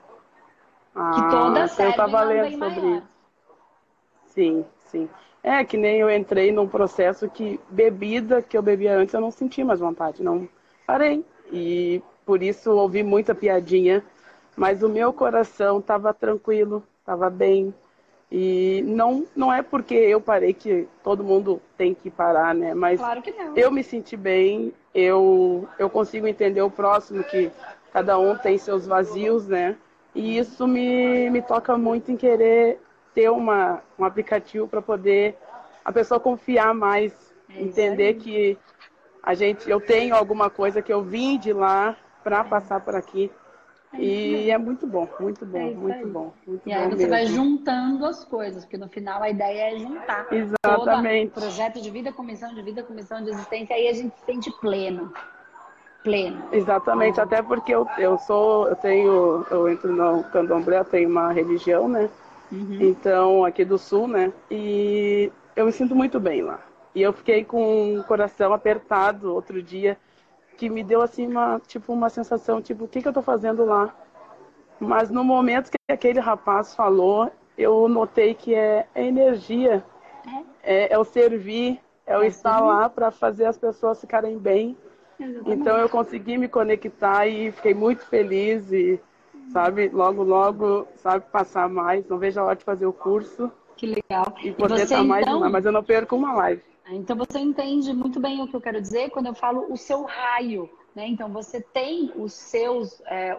Ah, 0.94 1.10
que 1.14 1.30
todas 1.30 1.70
servem 1.70 1.92
eu 1.92 1.96
tava 1.96 2.22
lendo 2.22 2.50
sobre 2.50 2.80
maior. 2.80 2.98
Isso. 2.98 3.15
Sim, 4.36 4.64
sim. 4.86 5.08
É 5.42 5.64
que 5.64 5.76
nem 5.76 5.98
eu 5.98 6.08
entrei 6.08 6.52
num 6.52 6.68
processo 6.68 7.28
que 7.28 7.58
bebida 7.70 8.40
que 8.40 8.56
eu 8.56 8.62
bebia 8.62 8.96
antes 8.96 9.14
eu 9.14 9.20
não 9.20 9.32
senti 9.32 9.64
mais 9.64 9.80
vontade, 9.80 10.22
não 10.22 10.48
parei. 10.86 11.24
E 11.50 12.00
por 12.24 12.40
isso 12.40 12.70
ouvi 12.70 13.02
muita 13.02 13.34
piadinha 13.34 14.04
mas 14.56 14.82
o 14.82 14.88
meu 14.88 15.12
coração 15.12 15.78
estava 15.78 16.14
tranquilo, 16.14 16.82
estava 17.00 17.28
bem. 17.28 17.74
E 18.32 18.82
não, 18.86 19.24
não 19.36 19.52
é 19.52 19.62
porque 19.62 19.94
eu 19.94 20.20
parei 20.20 20.52
que 20.52 20.88
todo 21.04 21.22
mundo 21.22 21.60
tem 21.76 21.94
que 21.94 22.10
parar, 22.10 22.54
né? 22.54 22.74
Mas 22.74 22.98
claro 22.98 23.22
que 23.22 23.30
não. 23.30 23.56
eu 23.56 23.70
me 23.70 23.84
senti 23.84 24.16
bem, 24.16 24.72
eu, 24.94 25.68
eu 25.78 25.88
consigo 25.88 26.26
entender 26.26 26.62
o 26.62 26.70
próximo, 26.70 27.22
que 27.22 27.52
cada 27.92 28.18
um 28.18 28.36
tem 28.36 28.58
seus 28.58 28.86
vazios, 28.86 29.46
né? 29.46 29.76
E 30.14 30.38
isso 30.38 30.66
me, 30.66 31.30
me 31.30 31.42
toca 31.42 31.76
muito 31.76 32.10
em 32.10 32.16
querer 32.16 32.80
ter 33.16 33.30
uma, 33.30 33.82
um 33.98 34.04
aplicativo 34.04 34.68
para 34.68 34.82
poder 34.82 35.38
a 35.82 35.90
pessoa 35.90 36.20
confiar 36.20 36.74
mais, 36.74 37.14
é 37.48 37.62
entender 37.62 38.14
que 38.14 38.58
a 39.22 39.32
gente, 39.32 39.68
eu 39.70 39.80
tenho 39.80 40.14
alguma 40.14 40.50
coisa 40.50 40.82
que 40.82 40.92
eu 40.92 41.02
vim 41.02 41.38
de 41.38 41.50
lá 41.50 41.96
para 42.22 42.44
passar 42.44 42.80
por 42.80 42.94
aqui. 42.94 43.32
E 43.94 44.50
é 44.50 44.58
muito 44.58 44.86
bom, 44.86 45.08
muito 45.18 45.46
bom, 45.46 45.58
é 45.58 45.70
muito 45.72 46.06
bom. 46.08 46.34
Muito 46.46 46.68
e 46.68 46.72
aí 46.74 46.84
você 46.90 46.96
mesmo. 46.96 47.08
vai 47.08 47.26
juntando 47.26 48.04
as 48.04 48.22
coisas, 48.22 48.64
porque 48.66 48.76
no 48.76 48.88
final 48.90 49.22
a 49.22 49.30
ideia 49.30 49.74
é 49.74 49.78
juntar. 49.78 50.26
Exatamente. 50.30 51.32
Todo 51.32 51.40
projeto 51.40 51.80
de 51.80 51.90
vida, 51.90 52.12
comissão 52.12 52.52
de 52.52 52.60
vida, 52.60 52.82
comissão 52.82 53.24
de 53.24 53.30
existência, 53.30 53.74
aí 53.74 53.88
a 53.88 53.94
gente 53.94 54.14
se 54.18 54.26
sente 54.26 54.50
pleno. 54.60 55.10
Pleno. 56.04 56.44
Exatamente, 56.52 57.18
até 57.18 57.40
porque 57.40 57.74
eu, 57.74 57.88
eu 57.96 58.18
sou, 58.18 58.68
eu 58.68 58.76
tenho, 58.76 59.46
eu 59.50 59.68
entro 59.70 59.90
no 59.90 60.22
candomblé, 60.24 60.80
eu 60.80 60.84
tenho 60.84 61.08
uma 61.08 61.32
religião, 61.32 61.88
né? 61.88 62.10
Uhum. 62.50 62.78
Então, 62.80 63.44
aqui 63.44 63.64
do 63.64 63.78
sul, 63.78 64.06
né? 64.06 64.32
E 64.50 65.32
eu 65.54 65.66
me 65.66 65.72
sinto 65.72 65.94
muito 65.94 66.20
bem 66.20 66.42
lá. 66.42 66.60
E 66.94 67.02
eu 67.02 67.12
fiquei 67.12 67.44
com 67.44 67.98
o 67.98 68.04
coração 68.04 68.52
apertado 68.52 69.34
outro 69.34 69.62
dia 69.62 69.98
que 70.56 70.70
me 70.70 70.82
deu 70.82 71.02
assim 71.02 71.26
uma 71.26 71.60
tipo 71.60 71.92
uma 71.92 72.08
sensação 72.08 72.62
tipo 72.62 72.84
o 72.84 72.88
que, 72.88 73.02
que 73.02 73.06
eu 73.06 73.10
estou 73.10 73.22
fazendo 73.22 73.64
lá 73.64 73.94
mas 74.80 75.10
no 75.10 75.22
momento 75.22 75.70
que 75.70 75.92
aquele 75.92 76.18
rapaz 76.18 76.74
falou 76.74 77.30
eu 77.56 77.88
notei 77.88 78.34
que 78.34 78.54
é, 78.54 78.86
é 78.94 79.04
energia 79.04 79.84
é. 80.62 80.84
é, 80.84 80.92
é 80.94 80.98
o 80.98 81.04
servir 81.04 81.80
é 82.06 82.16
o 82.16 82.22
é 82.22 82.26
estar 82.28 82.54
servir. 82.54 82.66
lá 82.66 82.88
para 82.88 83.10
fazer 83.10 83.44
as 83.44 83.58
pessoas 83.58 84.00
ficarem 84.00 84.38
bem 84.38 84.76
Exatamente. 85.20 85.60
então 85.60 85.76
eu 85.76 85.88
consegui 85.88 86.38
me 86.38 86.48
conectar 86.48 87.26
e 87.26 87.52
fiquei 87.52 87.74
muito 87.74 88.06
feliz 88.06 88.70
e 88.72 89.00
sabe 89.52 89.88
logo 89.88 90.22
logo 90.22 90.86
sabe 90.96 91.24
passar 91.30 91.68
mais 91.68 92.06
não 92.08 92.18
vejo 92.18 92.40
a 92.40 92.44
hora 92.44 92.56
de 92.56 92.64
fazer 92.64 92.86
o 92.86 92.92
curso 92.92 93.50
que 93.76 93.86
legal 93.86 94.34
e 94.42 94.52
poder 94.52 94.82
estar 94.82 95.04
mais 95.04 95.22
então... 95.22 95.50
mas 95.50 95.64
eu 95.64 95.72
não 95.72 95.82
perco 95.82 96.16
uma 96.16 96.32
live 96.34 96.62
então 96.90 97.16
você 97.16 97.38
entende 97.38 97.92
muito 97.92 98.20
bem 98.20 98.40
o 98.40 98.46
que 98.46 98.54
eu 98.54 98.60
quero 98.60 98.80
dizer 98.80 99.10
quando 99.10 99.26
eu 99.26 99.34
falo 99.34 99.66
o 99.72 99.76
seu 99.76 100.04
raio, 100.04 100.70
né? 100.94 101.06
Então 101.08 101.28
você 101.28 101.60
tem 101.60 102.12
os 102.16 102.32
seus 102.32 103.00
é, 103.06 103.36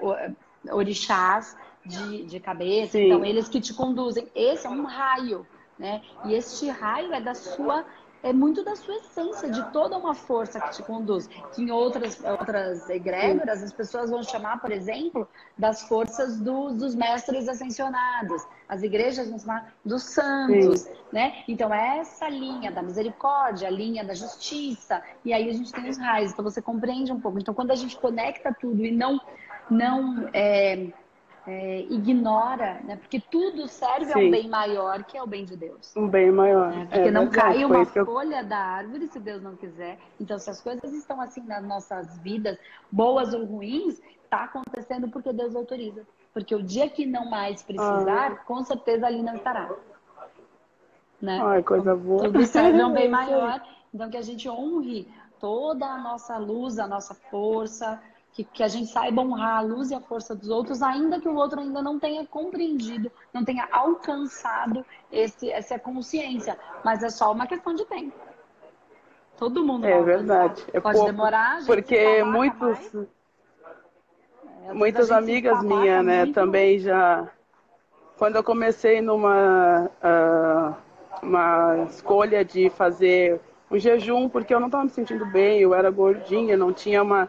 orixás 0.72 1.56
de, 1.86 2.26
de 2.26 2.40
cabeça, 2.40 2.94
Sim. 2.94 3.06
então 3.06 3.24
eles 3.24 3.48
que 3.48 3.62
te 3.62 3.74
conduzem. 3.74 4.28
Esse 4.36 4.68
é 4.68 4.70
um 4.70 4.84
raio, 4.84 5.48
né? 5.80 6.02
E 6.26 6.34
este 6.34 6.68
raio 6.70 7.14
é 7.14 7.22
da 7.22 7.34
sua 7.34 7.86
é 8.24 8.34
muito 8.34 8.64
da 8.64 8.76
sua 8.76 8.96
essência, 8.96 9.50
de 9.50 9.72
toda 9.72 9.98
uma 9.98 10.14
força 10.14 10.60
que 10.60 10.72
te 10.72 10.84
conduz. 10.84 11.28
Que 11.54 11.62
em 11.62 11.72
outras, 11.72 12.22
outras 12.24 12.90
egrégoras, 12.90 13.64
as 13.64 13.72
pessoas 13.72 14.10
vão 14.10 14.24
chamar, 14.24 14.60
por 14.60 14.72
exemplo, 14.72 15.28
das 15.58 15.84
forças 15.84 16.40
do, 16.40 16.72
dos 16.72 16.96
mestres 16.96 17.48
ascensionados. 17.48 18.46
As 18.68 18.84
igrejas 18.84 19.30
vão 19.30 19.40
chamar 19.40 19.74
dos 19.86 20.04
santos, 20.04 20.82
Sim. 20.82 20.92
né? 21.12 21.44
Então, 21.48 21.74
é 21.74 22.00
essa 22.00 22.28
linha 22.28 22.72
da 22.72 22.82
misericórdia, 22.82 23.68
a 23.68 23.72
linha 23.72 24.04
da 24.04 24.14
justiça, 24.14 25.02
e 25.24 25.32
aí 25.32 25.50
a 25.50 25.54
gente 25.54 25.72
tem 25.72 25.90
os 25.90 25.98
raios. 25.98 26.32
Então, 26.32 26.44
você 26.44 26.62
compreende 26.62 27.12
um 27.12 27.20
pouco. 27.20 27.40
Então, 27.40 27.54
quando 27.54 27.72
a 27.72 27.76
gente 27.76 27.98
conecta 27.98 28.54
tudo 28.60 28.84
e 28.84 28.92
não, 28.92 29.22
não 29.70 30.30
é, 30.34 30.88
é, 31.48 31.80
ignora, 31.90 32.82
né? 32.84 32.98
Porque 32.98 33.22
tudo 33.22 33.70
serve 33.70 34.08
Sim. 34.08 34.14
a 34.14 34.18
um 34.18 34.30
bem 34.30 34.50
maior, 34.50 35.02
que 35.06 35.18
é 35.18 35.24
o 35.24 35.26
bem 35.26 35.46
de 35.46 35.56
Deus. 35.56 35.96
Um 35.96 36.08
bem 36.08 36.30
maior. 36.30 36.74
É, 36.74 36.86
porque 36.86 37.08
é, 37.08 37.12
não 37.12 37.30
cai 37.30 37.64
uma 37.64 37.86
folha 37.86 38.42
eu... 38.42 38.46
da 38.46 38.58
árvore 38.58 39.08
se 39.08 39.18
Deus 39.18 39.42
não 39.42 39.56
quiser. 39.56 39.98
Então, 40.20 40.38
se 40.38 40.50
as 40.50 40.62
coisas 40.62 40.92
estão 40.94 41.22
assim 41.22 41.42
nas 41.42 41.64
nossas 41.64 42.18
vidas, 42.20 42.60
boas 42.92 43.34
ou 43.34 43.46
ruins, 43.46 44.02
está 44.26 44.44
acontecendo 44.44 45.10
porque 45.10 45.32
Deus 45.32 45.56
autoriza. 45.56 46.06
Porque 46.34 46.54
o 46.54 46.62
dia 46.62 46.90
que 46.90 47.06
não 47.06 47.30
mais 47.30 47.64
precisar, 47.64 48.32
ah. 48.34 48.36
com 48.36 48.62
certeza 48.66 49.08
ali 49.08 49.24
não 49.24 49.36
estará. 49.36 49.70
Né? 51.22 51.40
Ai, 51.42 51.64
coisa 51.64 51.96
boa. 51.96 52.24
Tudo 52.24 52.46
serve 52.46 52.82
a 52.82 52.88
um 52.88 52.92
bem 52.94 53.08
maior. 53.08 53.64
Então, 53.94 54.10
que 54.10 54.18
a 54.18 54.22
gente 54.22 54.50
honre 54.50 55.08
toda 55.40 55.86
a 55.86 55.98
nossa 55.98 56.38
luz, 56.38 56.78
a 56.78 56.88
nossa 56.88 57.16
força, 57.16 58.02
que, 58.38 58.44
que 58.44 58.62
a 58.62 58.68
gente 58.68 58.92
saiba 58.92 59.24
honrar 59.24 59.58
a 59.58 59.62
luz 59.62 59.90
e 59.90 59.96
a 59.96 60.00
força 60.00 60.36
dos 60.36 60.48
outros, 60.50 60.84
ainda 60.84 61.20
que 61.20 61.28
o 61.28 61.34
outro 61.34 61.60
ainda 61.60 61.82
não 61.82 61.98
tenha 61.98 62.24
compreendido, 62.28 63.12
não 63.34 63.44
tenha 63.44 63.68
alcançado 63.72 64.86
esse, 65.12 65.52
essa 65.52 65.80
consciência. 65.80 66.56
Mas 66.86 67.02
é 67.02 67.10
só 67.10 67.32
uma 67.32 67.48
questão 67.48 67.74
de 67.74 67.84
tempo. 67.86 68.16
Todo 69.38 69.66
mundo 69.66 69.88
É 69.88 70.02
verdade. 70.04 70.64
É 70.72 70.80
Pode 70.80 70.98
pouco, 70.98 71.12
demorar, 71.12 71.66
porque 71.66 72.24
muitos, 72.24 73.08
é, 74.68 74.74
muitas 74.74 75.10
amigas 75.10 75.64
minhas, 75.64 76.06
né, 76.06 76.26
muito... 76.26 76.36
também 76.36 76.78
já. 76.78 77.28
Quando 78.20 78.36
eu 78.36 78.44
comecei 78.44 79.02
numa 79.02 79.90
uh, 80.04 80.76
uma 81.24 81.86
escolha 81.90 82.46
de 82.46 82.70
fazer 82.70 83.42
um 83.72 83.80
jejum, 83.80 84.30
porque 84.30 84.54
eu 84.54 84.60
não 84.60 84.68
estava 84.68 84.84
me 84.84 84.92
sentindo 84.92 85.26
bem, 85.26 85.60
eu 85.60 85.74
era 85.74 85.90
gordinha, 85.90 86.56
não 86.56 86.72
tinha 86.72 87.02
uma 87.02 87.28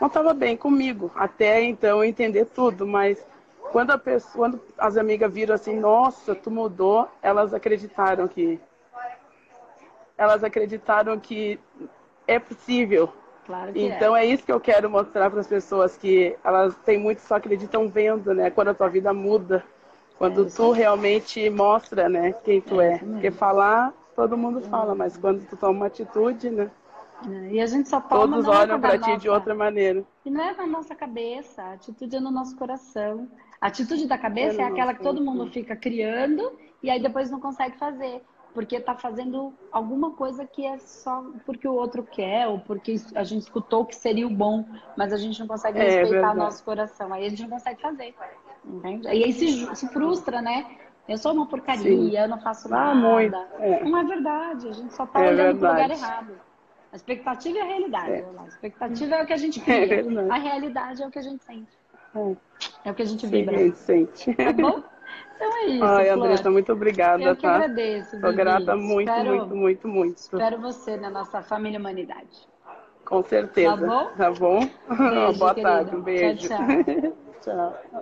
não 0.00 0.08
estava 0.08 0.32
bem 0.32 0.56
comigo, 0.56 1.10
até 1.14 1.62
então 1.62 2.02
entender 2.02 2.46
tudo, 2.46 2.86
mas 2.86 3.22
quando, 3.70 3.90
a 3.90 3.98
pessoa, 3.98 4.32
quando 4.34 4.60
as 4.78 4.96
amigas 4.96 5.32
viram 5.32 5.54
assim, 5.54 5.78
nossa, 5.78 6.34
tu 6.34 6.50
mudou, 6.50 7.08
elas 7.22 7.52
acreditaram 7.54 8.26
que 8.26 8.58
elas 10.16 10.44
acreditaram 10.44 11.18
que 11.18 11.58
é 12.26 12.38
possível. 12.38 13.12
Claro 13.46 13.72
que 13.72 13.80
então 13.80 14.14
é. 14.14 14.24
é 14.24 14.26
isso 14.26 14.44
que 14.44 14.52
eu 14.52 14.60
quero 14.60 14.90
mostrar 14.90 15.30
para 15.30 15.40
as 15.40 15.46
pessoas 15.46 15.96
que 15.96 16.36
elas 16.44 16.74
têm 16.84 16.98
muito 16.98 17.20
só 17.20 17.36
acreditam 17.36 17.88
vendo, 17.88 18.34
né? 18.34 18.50
Quando 18.50 18.68
a 18.68 18.74
tua 18.74 18.88
vida 18.88 19.12
muda, 19.14 19.64
quando 20.18 20.46
é, 20.46 20.50
tu 20.50 20.72
realmente 20.72 21.48
mostra, 21.48 22.08
né, 22.08 22.34
quem 22.44 22.60
tu 22.60 22.80
é. 22.80 22.94
é. 22.94 22.98
Porque 22.98 23.30
falar 23.30 23.92
todo 24.14 24.36
mundo 24.36 24.60
fala, 24.60 24.94
mas 24.94 25.16
quando 25.16 25.46
tu 25.46 25.56
toma 25.56 25.72
uma 25.72 25.86
atitude, 25.86 26.50
né? 26.50 26.70
E 27.50 27.60
a 27.60 27.66
gente 27.66 27.88
só 27.88 28.00
toma. 28.00 28.36
Todos 28.36 28.48
olham 28.48 28.80
para 28.80 28.98
ti 28.98 29.16
de 29.18 29.28
outra 29.28 29.54
maneira. 29.54 30.04
E 30.24 30.30
não 30.30 30.42
é 30.42 30.54
na 30.54 30.66
nossa 30.66 30.94
cabeça, 30.94 31.62
a 31.62 31.72
atitude 31.74 32.16
é 32.16 32.20
no 32.20 32.30
nosso 32.30 32.56
coração. 32.56 33.28
A 33.60 33.66
atitude 33.66 34.06
da 34.06 34.16
cabeça 34.16 34.62
é, 34.62 34.64
é 34.64 34.68
aquela 34.68 34.94
que 34.94 35.02
todo 35.02 35.22
mundo 35.22 35.46
fica 35.50 35.76
criando 35.76 36.52
e 36.82 36.90
aí 36.90 37.00
depois 37.00 37.30
não 37.30 37.40
consegue 37.40 37.76
fazer. 37.76 38.22
Porque 38.52 38.74
está 38.74 38.96
fazendo 38.96 39.54
alguma 39.70 40.10
coisa 40.10 40.44
que 40.44 40.66
é 40.66 40.76
só 40.78 41.24
porque 41.46 41.68
o 41.68 41.74
outro 41.74 42.02
quer, 42.02 42.48
ou 42.48 42.58
porque 42.58 42.96
a 43.14 43.22
gente 43.22 43.42
escutou 43.42 43.84
que 43.84 43.94
seria 43.94 44.26
o 44.26 44.30
bom, 44.30 44.64
mas 44.96 45.12
a 45.12 45.16
gente 45.16 45.38
não 45.38 45.46
consegue 45.46 45.78
é, 45.78 46.00
respeitar 46.00 46.32
o 46.32 46.36
nosso 46.36 46.64
coração. 46.64 47.12
Aí 47.12 47.26
a 47.26 47.28
gente 47.28 47.42
não 47.42 47.50
consegue 47.50 47.80
fazer. 47.80 48.12
Entende? 48.64 49.06
E 49.06 49.24
aí 49.24 49.32
se, 49.32 49.76
se 49.76 49.88
frustra, 49.88 50.42
né? 50.42 50.66
Eu 51.08 51.16
sou 51.16 51.32
uma 51.32 51.46
porcaria, 51.46 51.82
Sim. 51.82 52.16
eu 52.16 52.28
não 52.28 52.40
faço 52.40 52.68
ah, 52.68 52.70
nada. 52.70 52.90
Ah, 52.90 52.94
muito. 52.94 53.36
É. 53.58 53.84
Não 53.84 53.98
é 53.98 54.04
verdade, 54.04 54.68
a 54.68 54.72
gente 54.72 54.94
só 54.94 55.04
está 55.04 55.20
é 55.20 55.28
olhando 55.28 55.58
para 55.58 55.68
o 55.68 55.72
lugar 55.72 55.90
errado. 55.90 56.49
A 56.92 56.96
expectativa 56.96 57.58
é 57.58 57.62
a 57.62 57.64
realidade. 57.64 58.12
É. 58.12 58.26
A 58.38 58.46
expectativa 58.46 59.14
é 59.16 59.22
o 59.22 59.26
que 59.26 59.32
a 59.32 59.36
gente 59.36 59.60
cria. 59.60 59.94
É 59.94 60.30
a 60.30 60.38
realidade 60.38 61.02
é 61.02 61.06
o 61.06 61.10
que 61.10 61.18
a 61.18 61.22
gente 61.22 61.44
sente. 61.44 61.70
É, 62.14 62.36
é 62.86 62.90
o 62.90 62.94
que 62.94 63.02
a 63.02 63.06
gente 63.06 63.26
vibra. 63.26 63.56
Sim, 63.56 63.62
a 63.62 63.66
gente 63.66 63.78
sente. 63.78 64.34
Tá 64.34 64.52
bom? 64.52 64.82
Então 65.36 65.56
é 65.56 65.66
isso. 65.66 65.84
Ai, 65.84 66.08
Andressa, 66.10 66.50
muito 66.50 66.72
obrigada. 66.72 67.22
Eu 67.22 67.34
que 67.34 67.42
tá? 67.42 67.54
agradeço. 67.54 68.16
Estou 68.16 68.32
grata 68.32 68.76
muito, 68.76 69.08
espero, 69.08 69.30
muito, 69.30 69.56
muito, 69.56 69.88
muito. 69.88 70.16
Espero 70.18 70.60
você 70.60 70.98
na 70.98 71.08
nossa 71.08 71.40
família 71.42 71.78
Humanidade. 71.78 72.48
Com 73.06 73.22
certeza. 73.22 73.76
Tá 73.76 73.86
bom? 73.86 74.10
Tá 74.16 74.30
bom? 74.32 74.60
Beijo, 74.86 75.38
Boa 75.38 75.54
querida. 75.54 75.72
tarde, 75.72 75.96
um 75.96 76.02
beijo. 76.02 76.48
tchau. 76.48 76.58
tchau. 77.40 77.80
tchau. 77.80 77.90